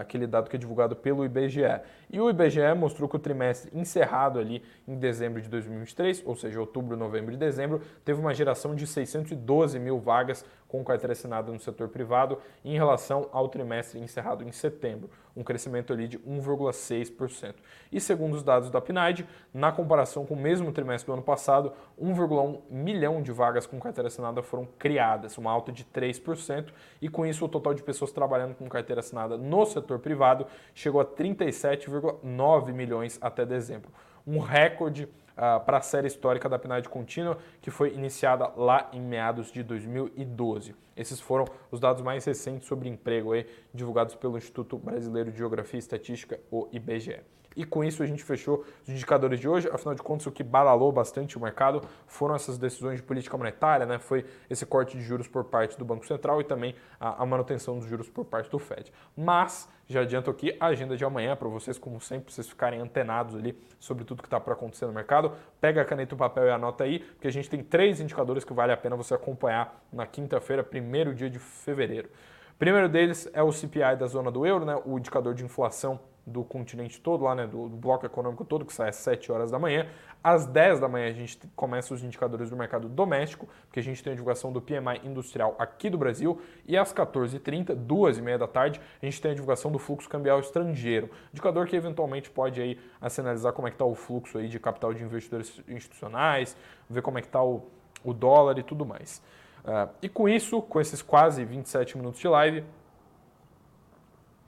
aquele 0.00 0.26
dado 0.26 0.48
que 0.48 0.56
é 0.56 0.58
divulgado 0.58 0.96
pelo 0.96 1.24
IBGE. 1.24 1.80
E 2.10 2.20
o 2.20 2.30
IBGE 2.30 2.74
mostrou 2.74 3.08
que 3.08 3.16
o 3.16 3.18
trimestre 3.18 3.70
encerrado 3.78 4.38
ali 4.38 4.62
em 4.86 4.96
dezembro 4.96 5.42
de 5.42 5.48
2023, 5.48 6.22
ou 6.24 6.34
seja, 6.34 6.58
outubro, 6.58 6.96
novembro 6.96 7.34
e 7.34 7.36
dezembro, 7.36 7.82
teve 8.04 8.18
uma 8.18 8.32
geração 8.32 8.74
de 8.74 8.86
612 8.86 9.78
mil 9.78 9.98
vagas 9.98 10.44
com 10.68 10.84
carteira 10.84 11.12
assinada 11.12 11.50
no 11.50 11.58
setor 11.58 11.88
privado 11.88 12.38
em 12.64 12.74
relação 12.74 13.28
ao 13.32 13.48
trimestre 13.48 13.98
encerrado 13.98 14.44
em 14.44 14.52
setembro, 14.52 15.10
um 15.34 15.42
crescimento 15.42 15.92
ali 15.92 16.06
de 16.06 16.18
1,6%. 16.18 17.54
E 17.90 18.00
segundo 18.00 18.34
os 18.34 18.42
dados 18.42 18.70
da 18.70 18.80
PNAD, 18.80 19.26
na 19.52 19.72
comparação 19.72 20.26
com 20.26 20.34
o 20.34 20.36
mesmo 20.36 20.70
trimestre 20.70 21.06
do 21.06 21.14
ano 21.14 21.22
passado, 21.22 21.72
1,1 22.00 22.60
milhão 22.70 23.22
de 23.22 23.32
vagas 23.32 23.66
com 23.66 23.80
carteira 23.80 24.08
assinada 24.08 24.42
foram 24.42 24.68
criadas, 24.78 25.38
uma 25.38 25.50
alta 25.50 25.72
de 25.72 25.84
3%, 25.84 26.68
e 27.00 27.08
com 27.08 27.24
isso 27.24 27.44
o 27.44 27.48
total 27.48 27.72
de 27.72 27.82
pessoas 27.82 28.12
trabalhando 28.12 28.54
com 28.54 28.68
carteira 28.68 29.00
assinada 29.00 29.38
no 29.38 29.64
setor 29.64 29.98
privado 29.98 30.46
chegou 30.74 31.00
a 31.00 31.04
37,9 31.04 32.72
milhões 32.72 33.18
até 33.22 33.46
dezembro, 33.46 33.90
um 34.26 34.38
recorde 34.38 35.08
uh, 35.38 35.64
para 35.64 35.78
a 35.78 35.80
série 35.80 36.08
histórica 36.08 36.48
da 36.48 36.58
PNAD 36.58 36.88
contínua, 36.88 37.38
que 37.62 37.70
foi 37.70 37.94
iniciada 37.94 38.52
lá 38.56 38.88
em 38.92 39.00
meados 39.00 39.50
de 39.50 39.62
2012. 39.62 40.74
Esses 40.98 41.20
foram 41.20 41.46
os 41.70 41.78
dados 41.78 42.02
mais 42.02 42.24
recentes 42.24 42.66
sobre 42.66 42.88
emprego 42.88 43.32
aí, 43.32 43.46
divulgados 43.72 44.14
pelo 44.14 44.36
Instituto 44.36 44.76
Brasileiro 44.76 45.30
de 45.30 45.38
Geografia 45.38 45.78
e 45.78 45.80
Estatística, 45.80 46.40
o 46.50 46.68
IBGE. 46.72 47.20
E 47.58 47.64
com 47.64 47.82
isso 47.82 48.04
a 48.04 48.06
gente 48.06 48.22
fechou 48.22 48.64
os 48.84 48.88
indicadores 48.88 49.40
de 49.40 49.48
hoje. 49.48 49.68
Afinal 49.72 49.92
de 49.92 50.00
contas, 50.00 50.24
o 50.26 50.30
que 50.30 50.44
balalou 50.44 50.92
bastante 50.92 51.36
o 51.36 51.40
mercado 51.40 51.82
foram 52.06 52.36
essas 52.36 52.56
decisões 52.56 52.98
de 52.98 53.02
política 53.02 53.36
monetária, 53.36 53.84
né? 53.84 53.98
Foi 53.98 54.24
esse 54.48 54.64
corte 54.64 54.96
de 54.96 55.02
juros 55.02 55.26
por 55.26 55.42
parte 55.42 55.76
do 55.76 55.84
Banco 55.84 56.06
Central 56.06 56.40
e 56.40 56.44
também 56.44 56.76
a, 57.00 57.26
manutenção 57.26 57.76
dos 57.76 57.88
juros 57.88 58.08
por 58.08 58.24
parte 58.24 58.48
do 58.48 58.60
Fed. 58.60 58.92
Mas 59.16 59.68
já 59.88 60.02
adianto 60.02 60.30
aqui 60.30 60.56
a 60.60 60.66
agenda 60.66 60.96
de 60.96 61.04
amanhã 61.04 61.34
para 61.34 61.48
vocês, 61.48 61.76
como 61.78 62.00
sempre, 62.00 62.32
vocês 62.32 62.48
ficarem 62.48 62.78
antenados 62.78 63.34
ali 63.34 63.58
sobre 63.80 64.04
tudo 64.04 64.22
que 64.22 64.28
está 64.28 64.38
para 64.38 64.52
acontecer 64.52 64.86
no 64.86 64.92
mercado. 64.92 65.32
Pega 65.60 65.82
a 65.82 65.84
caneta 65.84 66.14
e 66.14 66.16
o 66.16 66.18
papel 66.18 66.46
e 66.46 66.50
anota 66.50 66.84
aí, 66.84 67.00
porque 67.00 67.26
a 67.26 67.32
gente 67.32 67.50
tem 67.50 67.62
três 67.62 68.00
indicadores 68.00 68.44
que 68.44 68.52
vale 68.52 68.72
a 68.72 68.76
pena 68.76 68.94
você 68.94 69.14
acompanhar 69.14 69.84
na 69.92 70.06
quinta-feira, 70.06 70.62
primeiro 70.62 71.14
dia 71.14 71.28
de 71.28 71.38
fevereiro. 71.38 72.08
O 72.54 72.58
primeiro 72.58 72.88
deles 72.88 73.28
é 73.32 73.42
o 73.42 73.52
CPI 73.52 73.96
da 73.98 74.06
zona 74.06 74.30
do 74.30 74.46
euro, 74.46 74.64
né? 74.64 74.80
o 74.84 74.98
indicador 74.98 75.34
de 75.34 75.44
inflação 75.44 76.00
do 76.28 76.44
continente 76.44 77.00
todo, 77.00 77.24
lá, 77.24 77.34
né, 77.34 77.46
do, 77.46 77.68
do, 77.68 77.76
bloco 77.76 78.04
econômico 78.04 78.44
todo, 78.44 78.64
que 78.64 78.72
sai 78.72 78.90
às 78.90 78.96
7 78.96 79.32
horas 79.32 79.50
da 79.50 79.58
manhã. 79.58 79.88
Às 80.22 80.46
10 80.46 80.80
da 80.80 80.88
manhã 80.88 81.08
a 81.08 81.12
gente 81.12 81.38
começa 81.56 81.94
os 81.94 82.02
indicadores 82.02 82.50
do 82.50 82.56
mercado 82.56 82.88
doméstico, 82.88 83.48
porque 83.66 83.80
a 83.80 83.82
gente 83.82 84.02
tem 84.02 84.12
a 84.12 84.14
divulgação 84.14 84.52
do 84.52 84.60
PMI 84.60 85.00
industrial 85.04 85.56
aqui 85.58 85.88
do 85.88 85.96
Brasil. 85.96 86.40
E 86.66 86.76
às 86.76 86.92
14h30, 86.92 87.74
2h30 87.74 88.38
da 88.38 88.46
tarde, 88.46 88.80
a 89.02 89.04
gente 89.04 89.20
tem 89.20 89.30
a 89.30 89.34
divulgação 89.34 89.72
do 89.72 89.78
fluxo 89.78 90.08
cambial 90.08 90.38
estrangeiro. 90.40 91.10
Indicador 91.32 91.66
que 91.66 91.76
eventualmente 91.76 92.30
pode 92.30 92.60
aí 92.60 92.78
sinalizar 93.08 93.52
como 93.52 93.66
é 93.68 93.70
que 93.70 93.76
está 93.76 93.84
o 93.84 93.94
fluxo 93.94 94.38
aí 94.38 94.48
de 94.48 94.60
capital 94.60 94.92
de 94.92 95.02
investidores 95.02 95.62
institucionais, 95.68 96.56
ver 96.88 97.02
como 97.02 97.18
é 97.18 97.20
que 97.20 97.28
está 97.28 97.42
o, 97.42 97.66
o 98.04 98.12
dólar 98.12 98.58
e 98.58 98.62
tudo 98.62 98.84
mais. 98.84 99.22
Uh, 99.64 99.88
e 100.00 100.08
com 100.08 100.28
isso, 100.28 100.62
com 100.62 100.80
esses 100.80 101.02
quase 101.02 101.44
27 101.44 101.96
minutos 101.98 102.20
de 102.20 102.28
live, 102.28 102.64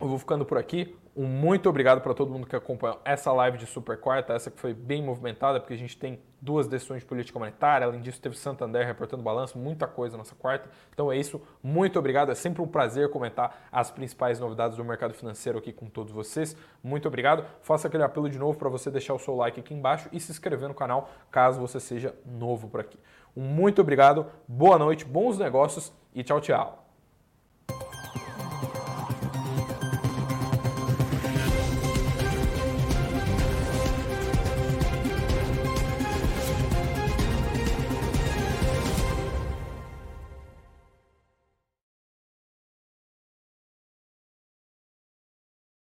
eu 0.00 0.08
vou 0.08 0.18
ficando 0.18 0.44
por 0.44 0.56
aqui. 0.56 0.96
Um 1.14 1.26
muito 1.26 1.68
obrigado 1.68 2.00
para 2.00 2.14
todo 2.14 2.30
mundo 2.30 2.46
que 2.46 2.56
acompanhou 2.56 3.00
essa 3.04 3.30
live 3.32 3.58
de 3.58 3.66
super 3.66 3.98
quarta, 3.98 4.32
essa 4.32 4.50
que 4.50 4.58
foi 4.58 4.72
bem 4.72 5.02
movimentada, 5.02 5.60
porque 5.60 5.74
a 5.74 5.76
gente 5.76 5.96
tem 5.96 6.20
duas 6.40 6.66
decisões 6.66 7.00
de 7.00 7.06
política 7.06 7.38
monetária, 7.38 7.86
além 7.86 8.00
disso 8.00 8.20
teve 8.20 8.38
Santander 8.38 8.86
reportando 8.86 9.22
balanço, 9.22 9.58
muita 9.58 9.86
coisa 9.86 10.16
nessa 10.16 10.34
quarta. 10.34 10.70
Então 10.94 11.12
é 11.12 11.18
isso, 11.18 11.42
muito 11.62 11.98
obrigado, 11.98 12.30
é 12.30 12.34
sempre 12.34 12.62
um 12.62 12.66
prazer 12.66 13.10
comentar 13.10 13.68
as 13.70 13.90
principais 13.90 14.40
novidades 14.40 14.76
do 14.76 14.84
mercado 14.84 15.12
financeiro 15.12 15.58
aqui 15.58 15.72
com 15.72 15.86
todos 15.86 16.12
vocês. 16.12 16.56
Muito 16.82 17.06
obrigado. 17.06 17.44
Faça 17.60 17.88
aquele 17.88 18.04
apelo 18.04 18.30
de 18.30 18.38
novo 18.38 18.56
para 18.56 18.68
você 18.68 18.90
deixar 18.90 19.12
o 19.12 19.18
seu 19.18 19.34
like 19.34 19.60
aqui 19.60 19.74
embaixo 19.74 20.08
e 20.12 20.20
se 20.20 20.30
inscrever 20.30 20.68
no 20.68 20.74
canal, 20.74 21.10
caso 21.30 21.60
você 21.60 21.78
seja 21.78 22.14
novo 22.24 22.68
por 22.68 22.80
aqui. 22.80 22.98
Um 23.36 23.42
muito 23.42 23.82
obrigado, 23.82 24.26
boa 24.48 24.78
noite, 24.78 25.04
bons 25.04 25.38
negócios 25.38 25.92
e 26.14 26.22
tchau, 26.22 26.40
tchau. 26.40 26.89